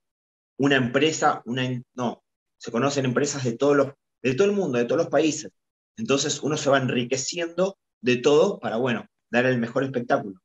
una 0.59 0.77
empresa, 0.77 1.43
una, 1.45 1.69
no, 1.95 2.23
se 2.57 2.71
conocen 2.71 3.05
empresas 3.05 3.43
de, 3.43 3.57
todos 3.57 3.77
los, 3.77 3.89
de 4.23 4.35
todo 4.35 4.47
el 4.47 4.55
mundo, 4.55 4.79
de 4.79 4.85
todos 4.85 5.03
los 5.03 5.11
países. 5.11 5.51
Entonces 5.97 6.41
uno 6.41 6.57
se 6.57 6.71
va 6.71 6.79
enriqueciendo 6.79 7.81
de 8.01 8.19
todo 8.19 8.61
para, 8.61 8.77
bueno, 8.77 9.05
dar 9.31 9.47
el 9.47 9.59
mejor 9.59 9.85
espectáculo. 9.85 10.41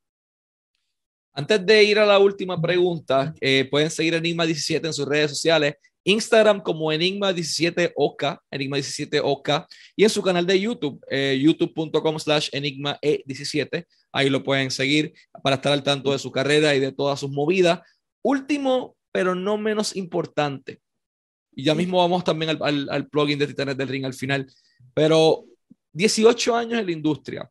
Antes 1.34 1.66
de 1.66 1.84
ir 1.84 1.98
a 1.98 2.06
la 2.06 2.20
última 2.20 2.62
pregunta, 2.62 3.34
eh, 3.42 3.68
pueden 3.70 3.90
seguir 3.90 4.14
Enigma17 4.14 4.86
en 4.86 4.94
sus 4.94 5.08
redes 5.08 5.32
sociales, 5.32 5.76
Instagram 6.04 6.62
como 6.62 6.92
Enigma17OK, 6.92 8.40
Enigma17OK, 8.52 9.66
y 9.96 10.04
en 10.04 10.10
su 10.10 10.22
canal 10.22 10.46
de 10.46 10.60
YouTube, 10.60 11.04
eh, 11.10 11.40
youtube.com 11.42 12.20
slash 12.20 12.50
Enigma17. 12.52 13.86
Ahí 14.12 14.30
lo 14.30 14.44
pueden 14.44 14.70
seguir 14.70 15.14
para 15.42 15.56
estar 15.56 15.72
al 15.72 15.82
tanto 15.82 16.12
de 16.12 16.20
su 16.20 16.32
carrera 16.32 16.76
y 16.76 16.80
de 16.80 16.92
todas 16.92 17.20
sus 17.20 17.32
movidas. 17.32 17.80
Último, 18.22 18.96
pero 19.12 19.34
no 19.34 19.58
menos 19.58 19.96
importante. 19.96 20.82
Y 21.56 21.64
ya 21.64 21.74
mismo 21.74 21.98
vamos 21.98 22.24
también 22.24 22.58
al, 22.62 22.90
al, 22.90 23.08
plugin 23.08 23.40
de 23.40 23.48
Titanes 23.48 23.78
del 23.78 23.88
Ring 23.88 24.06
al 24.06 24.14
final. 24.14 24.52
Pero 24.94 25.46
18 25.94 26.56
años 26.56 26.80
en 26.80 26.86
la 26.86 26.92
industria, 26.92 27.50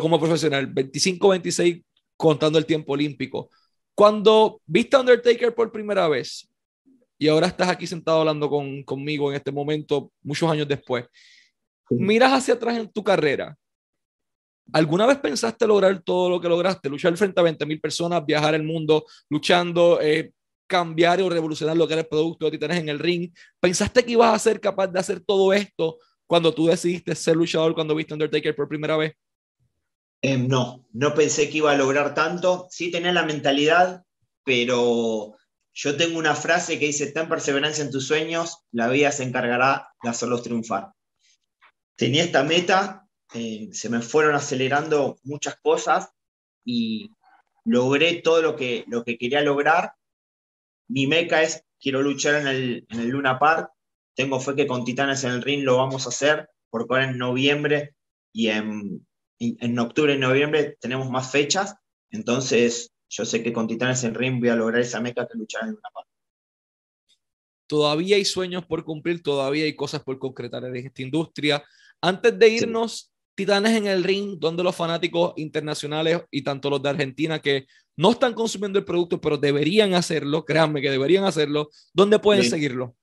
como 0.00 0.18
profesional, 0.18 0.66
25, 0.66 1.28
26 1.28 1.82
contando 2.16 2.58
el 2.58 2.66
tiempo 2.66 2.92
olímpico. 2.92 3.50
Cuando 3.94 4.60
viste 4.66 4.96
a 4.96 5.00
Undertaker 5.00 5.54
por 5.54 5.72
primera 5.72 6.08
vez 6.08 6.48
y 7.18 7.28
ahora 7.28 7.48
estás 7.48 7.68
aquí 7.68 7.86
sentado 7.86 8.20
hablando 8.20 8.48
con, 8.48 8.82
conmigo 8.84 9.30
en 9.30 9.36
este 9.36 9.50
momento, 9.50 10.12
muchos 10.22 10.50
años 10.50 10.68
después, 10.68 11.04
miras 11.90 12.32
hacia 12.32 12.54
atrás 12.54 12.76
en 12.76 12.90
tu 12.90 13.02
carrera. 13.02 13.56
¿Alguna 14.72 15.06
vez 15.06 15.18
pensaste 15.18 15.66
lograr 15.66 16.02
todo 16.02 16.28
lo 16.28 16.40
que 16.40 16.48
lograste? 16.48 16.88
Luchar 16.88 17.16
frente 17.16 17.40
a 17.40 17.42
20 17.42 17.64
mil 17.64 17.80
personas, 17.80 18.24
viajar 18.24 18.54
el 18.54 18.62
mundo 18.62 19.04
luchando, 19.30 19.98
eh, 20.00 20.32
cambiar 20.66 21.22
o 21.22 21.30
revolucionar 21.30 21.76
lo 21.76 21.86
que 21.86 21.94
era 21.94 22.02
el 22.02 22.08
producto 22.08 22.44
de 22.44 22.52
Titanes 22.52 22.78
en 22.78 22.90
el 22.90 22.98
ring. 22.98 23.32
¿Pensaste 23.58 24.04
que 24.04 24.12
ibas 24.12 24.34
a 24.34 24.38
ser 24.38 24.60
capaz 24.60 24.88
de 24.88 25.00
hacer 25.00 25.20
todo 25.20 25.52
esto 25.52 25.98
cuando 26.26 26.52
tú 26.52 26.66
decidiste 26.66 27.14
ser 27.14 27.36
luchador 27.36 27.74
cuando 27.74 27.94
viste 27.94 28.12
Undertaker 28.12 28.54
por 28.54 28.68
primera 28.68 28.96
vez? 28.96 29.14
Em, 30.22 30.48
no, 30.48 30.84
no 30.92 31.14
pensé 31.14 31.48
que 31.48 31.58
iba 31.58 31.72
a 31.72 31.76
lograr 31.76 32.14
tanto. 32.14 32.66
Sí 32.70 32.90
tenía 32.90 33.12
la 33.12 33.24
mentalidad, 33.24 34.04
pero 34.44 35.36
yo 35.72 35.96
tengo 35.96 36.18
una 36.18 36.34
frase 36.34 36.78
que 36.78 36.86
dice, 36.86 37.12
ten 37.12 37.28
perseverancia 37.28 37.84
en 37.84 37.90
tus 37.90 38.06
sueños, 38.06 38.64
la 38.72 38.88
vida 38.88 39.12
se 39.12 39.24
encargará 39.24 39.88
de 40.02 40.10
hacerlos 40.10 40.42
triunfar. 40.42 40.92
Tenía 41.96 42.24
esta 42.24 42.42
meta, 42.42 43.08
eh, 43.34 43.68
se 43.72 43.88
me 43.88 44.00
fueron 44.00 44.34
acelerando 44.34 45.18
muchas 45.22 45.56
cosas 45.60 46.10
y 46.64 47.12
logré 47.64 48.22
todo 48.22 48.42
lo 48.42 48.56
que, 48.56 48.84
lo 48.88 49.04
que 49.04 49.18
quería 49.18 49.40
lograr 49.40 49.92
mi 50.88 51.06
meca 51.06 51.42
es, 51.42 51.64
quiero 51.78 52.02
luchar 52.02 52.36
en 52.36 52.48
el, 52.48 52.86
en 52.88 53.00
el 53.00 53.08
Luna 53.08 53.38
Park, 53.38 53.70
tengo 54.16 54.40
fe 54.40 54.54
que 54.56 54.66
con 54.66 54.84
Titanes 54.84 55.22
en 55.24 55.32
el 55.32 55.42
ring 55.42 55.62
lo 55.62 55.76
vamos 55.76 56.06
a 56.06 56.08
hacer, 56.08 56.48
porque 56.70 56.94
ahora 56.94 57.10
en 57.10 57.18
noviembre 57.18 57.94
y 58.32 58.48
en, 58.48 59.06
en 59.38 59.78
octubre 59.78 60.14
y 60.14 60.18
noviembre 60.18 60.76
tenemos 60.80 61.10
más 61.10 61.30
fechas, 61.30 61.76
entonces 62.10 62.92
yo 63.08 63.24
sé 63.24 63.42
que 63.42 63.52
con 63.52 63.66
Titanes 63.66 64.04
en 64.04 64.10
el 64.10 64.16
ring 64.16 64.40
voy 64.40 64.50
a 64.50 64.56
lograr 64.56 64.80
esa 64.80 65.00
meca 65.00 65.26
que 65.26 65.38
luchar 65.38 65.62
en 65.62 65.68
el 65.68 65.74
Luna 65.74 65.88
Park. 65.92 66.06
Todavía 67.66 68.16
hay 68.16 68.24
sueños 68.24 68.64
por 68.66 68.84
cumplir, 68.84 69.22
todavía 69.22 69.64
hay 69.64 69.76
cosas 69.76 70.02
por 70.02 70.18
concretar 70.18 70.64
en 70.64 70.76
esta 70.76 71.02
industria. 71.02 71.62
Antes 72.00 72.38
de 72.38 72.48
irnos, 72.48 73.12
Titanes 73.34 73.76
en 73.76 73.86
el 73.86 74.02
ring, 74.02 74.38
donde 74.38 74.64
los 74.64 74.74
fanáticos 74.74 75.34
internacionales 75.36 76.22
y 76.30 76.42
tanto 76.42 76.70
los 76.70 76.82
de 76.82 76.88
Argentina 76.88 77.40
que 77.40 77.66
no 77.96 78.10
están 78.10 78.34
consumiendo 78.34 78.78
el 78.78 78.84
producto, 78.84 79.20
pero 79.20 79.36
deberían 79.36 79.94
hacerlo, 79.94 80.44
créanme 80.44 80.80
que 80.80 80.90
deberían 80.90 81.24
hacerlo, 81.24 81.68
¿dónde 81.92 82.18
pueden 82.18 82.44
seguirlo? 82.44 82.96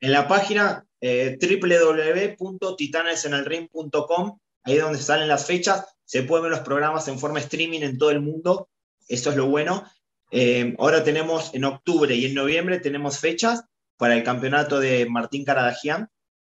En 0.00 0.12
la 0.12 0.28
página 0.28 0.86
eh, 1.00 1.36
www.titanesenelring.com, 1.40 4.38
ahí 4.68 4.76
es 4.76 4.82
donde 4.82 4.98
salen 4.98 5.28
las 5.28 5.46
fechas, 5.46 5.84
se 6.04 6.22
pueden 6.22 6.44
ver 6.44 6.52
los 6.52 6.60
programas 6.60 7.08
en 7.08 7.18
forma 7.18 7.40
streaming 7.40 7.80
en 7.80 7.98
todo 7.98 8.10
el 8.10 8.20
mundo, 8.20 8.68
eso 9.08 9.30
es 9.30 9.36
lo 9.36 9.46
bueno. 9.46 9.84
Eh, 10.30 10.74
ahora 10.78 11.04
tenemos 11.04 11.54
en 11.54 11.64
octubre 11.64 12.14
y 12.14 12.26
en 12.26 12.34
noviembre 12.34 12.80
tenemos 12.80 13.18
fechas 13.18 13.64
para 13.96 14.14
el 14.14 14.22
campeonato 14.22 14.78
de 14.78 15.06
Martín 15.08 15.44
Caradagian 15.44 16.08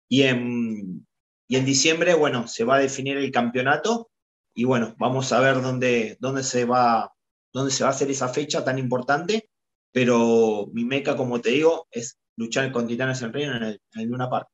y 0.08 0.22
en 0.22 1.04
diciembre, 1.48 2.14
bueno, 2.14 2.48
se 2.48 2.64
va 2.64 2.76
a 2.76 2.80
definir 2.80 3.16
el 3.18 3.30
campeonato 3.30 4.10
y 4.58 4.64
bueno, 4.64 4.96
vamos 4.98 5.32
a 5.32 5.38
ver 5.38 5.62
dónde, 5.62 6.16
dónde, 6.18 6.42
se, 6.42 6.64
va, 6.64 7.12
dónde 7.52 7.70
se 7.70 7.84
va 7.84 7.90
a 7.90 7.92
hacer 7.92 8.10
esa 8.10 8.28
fecha 8.28 8.64
tan 8.64 8.76
importante. 8.76 9.48
Pero 9.92 10.66
mi 10.72 10.84
meca, 10.84 11.16
como 11.16 11.40
te 11.40 11.50
digo, 11.50 11.86
es 11.92 12.18
luchar 12.36 12.72
con 12.72 12.88
Titanes 12.88 13.22
en 13.22 13.32
Reino 13.32 13.56
en 13.56 13.62
el, 13.62 13.80
en 13.92 14.08
Luna 14.08 14.28
Park. 14.28 14.48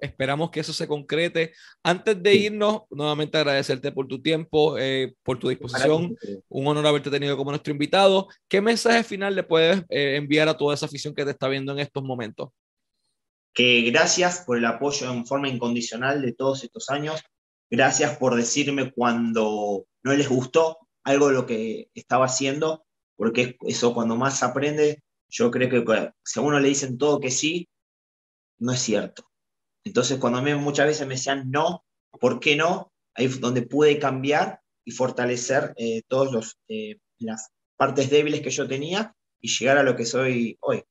Esperamos 0.00 0.50
que 0.50 0.60
eso 0.60 0.72
se 0.72 0.88
concrete. 0.88 1.52
Antes 1.82 2.22
de 2.22 2.34
irnos, 2.34 2.82
nuevamente 2.90 3.38
agradecerte 3.38 3.92
por 3.92 4.06
tu 4.06 4.20
tiempo, 4.20 4.78
eh, 4.78 5.14
por 5.22 5.38
tu 5.38 5.48
disposición. 5.48 6.16
Un 6.48 6.66
honor 6.66 6.86
haberte 6.86 7.10
tenido 7.10 7.36
como 7.36 7.50
nuestro 7.50 7.72
invitado. 7.72 8.28
¿Qué 8.48 8.60
mensaje 8.60 9.04
final 9.04 9.34
le 9.34 9.42
puedes 9.42 9.84
eh, 9.88 10.16
enviar 10.16 10.48
a 10.48 10.56
toda 10.56 10.74
esa 10.74 10.86
afición 10.86 11.14
que 11.14 11.24
te 11.24 11.30
está 11.30 11.48
viendo 11.48 11.72
en 11.72 11.80
estos 11.80 12.02
momentos? 12.02 12.50
que 13.52 13.82
gracias 13.82 14.44
por 14.46 14.58
el 14.58 14.64
apoyo 14.64 15.10
en 15.10 15.26
forma 15.26 15.48
incondicional 15.48 16.22
de 16.22 16.32
todos 16.32 16.62
estos 16.62 16.90
años, 16.90 17.22
gracias 17.70 18.16
por 18.18 18.36
decirme 18.36 18.92
cuando 18.92 19.86
no 20.02 20.12
les 20.12 20.28
gustó 20.28 20.78
algo 21.04 21.28
de 21.28 21.34
lo 21.34 21.46
que 21.46 21.88
estaba 21.94 22.26
haciendo, 22.26 22.84
porque 23.16 23.56
eso 23.62 23.94
cuando 23.94 24.16
más 24.16 24.42
aprende, 24.42 25.02
yo 25.28 25.50
creo 25.50 25.68
que 25.68 26.12
si 26.24 26.38
a 26.38 26.42
uno 26.42 26.60
le 26.60 26.68
dicen 26.68 26.98
todo 26.98 27.20
que 27.20 27.30
sí, 27.30 27.68
no 28.58 28.72
es 28.72 28.80
cierto. 28.80 29.29
Entonces 29.84 30.18
cuando 30.18 30.38
a 30.38 30.42
mí 30.42 30.54
muchas 30.54 30.86
veces 30.86 31.06
me 31.06 31.14
decían 31.14 31.50
no, 31.50 31.84
¿por 32.20 32.40
qué 32.40 32.56
no? 32.56 32.92
Ahí 33.14 33.26
es 33.26 33.40
donde 33.40 33.62
pude 33.62 33.98
cambiar 33.98 34.60
y 34.84 34.92
fortalecer 34.92 35.74
eh, 35.76 36.02
todas 36.08 36.58
eh, 36.68 36.98
las 37.18 37.50
partes 37.76 38.10
débiles 38.10 38.40
que 38.40 38.50
yo 38.50 38.68
tenía 38.68 39.14
y 39.40 39.48
llegar 39.48 39.78
a 39.78 39.82
lo 39.82 39.96
que 39.96 40.04
soy 40.04 40.58
hoy, 40.60 40.82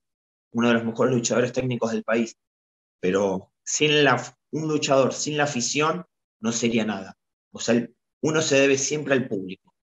uno 0.52 0.69
de 0.69 0.73
los 0.75 0.86
mejores 0.86 1.13
luchadores 1.13 1.54
técnicos 1.54 1.91
del 1.91 2.04
país 2.04 2.36
pero 2.99 3.52
sin 3.63 4.04
la, 4.04 4.21
un 4.52 4.67
luchador 4.67 5.13
sin 5.13 5.38
la 5.38 5.43
afición 5.43 6.06
no 6.41 6.52
sería 6.52 6.86
nada. 6.86 7.17
O 7.52 7.60
sea, 7.60 7.88
uno 8.21 8.41
se 8.41 8.60
debe 8.60 8.78
siempre 8.78 9.13
al 9.13 9.28
público. 9.28 9.73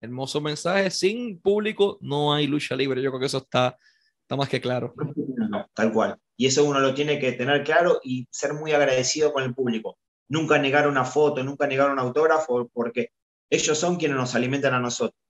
Hermoso 0.00 0.40
mensaje, 0.40 0.90
sin 0.90 1.40
público 1.40 1.98
no 2.00 2.32
hay 2.32 2.46
lucha 2.46 2.74
libre, 2.74 3.02
yo 3.02 3.10
creo 3.10 3.20
que 3.20 3.26
eso 3.26 3.38
está, 3.38 3.76
está 4.22 4.36
más 4.36 4.48
que 4.48 4.60
claro. 4.60 4.94
tal 5.74 5.92
cual. 5.92 6.18
Y 6.40 6.46
eso 6.46 6.64
uno 6.64 6.80
lo 6.80 6.94
tiene 6.94 7.18
que 7.18 7.32
tener 7.32 7.62
claro 7.64 8.00
y 8.02 8.26
ser 8.30 8.54
muy 8.54 8.72
agradecido 8.72 9.30
con 9.30 9.42
el 9.42 9.52
público. 9.52 9.98
Nunca 10.30 10.58
negar 10.58 10.88
una 10.88 11.04
foto, 11.04 11.44
nunca 11.44 11.66
negar 11.66 11.90
un 11.90 11.98
autógrafo, 11.98 12.66
porque 12.72 13.10
ellos 13.50 13.76
son 13.76 13.96
quienes 13.96 14.16
nos 14.16 14.34
alimentan 14.34 14.72
a 14.72 14.80
nosotros. 14.80 15.20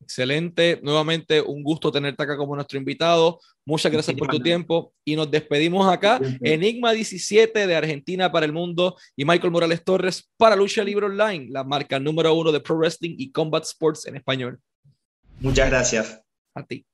Excelente. 0.00 0.78
Nuevamente, 0.84 1.40
un 1.40 1.64
gusto 1.64 1.90
tenerte 1.90 2.22
acá 2.22 2.36
como 2.36 2.54
nuestro 2.54 2.78
invitado. 2.78 3.40
Muchas 3.64 3.90
gracias 3.90 4.16
por 4.16 4.28
tu 4.28 4.38
tiempo 4.38 4.94
y 5.04 5.16
nos 5.16 5.28
despedimos 5.28 5.92
acá. 5.92 6.20
Enigma 6.42 6.92
17 6.92 7.66
de 7.66 7.74
Argentina 7.74 8.30
para 8.30 8.46
el 8.46 8.52
mundo 8.52 8.96
y 9.16 9.24
Michael 9.24 9.50
Morales 9.50 9.82
Torres 9.82 10.30
para 10.36 10.54
Lucha 10.54 10.84
Libre 10.84 11.06
Online, 11.06 11.48
la 11.50 11.64
marca 11.64 11.98
número 11.98 12.32
uno 12.34 12.52
de 12.52 12.60
Pro 12.60 12.76
Wrestling 12.76 13.16
y 13.18 13.32
Combat 13.32 13.64
Sports 13.64 14.06
en 14.06 14.14
español. 14.14 14.60
Muchas 15.40 15.68
gracias. 15.68 16.22
A 16.54 16.64
ti. 16.64 16.86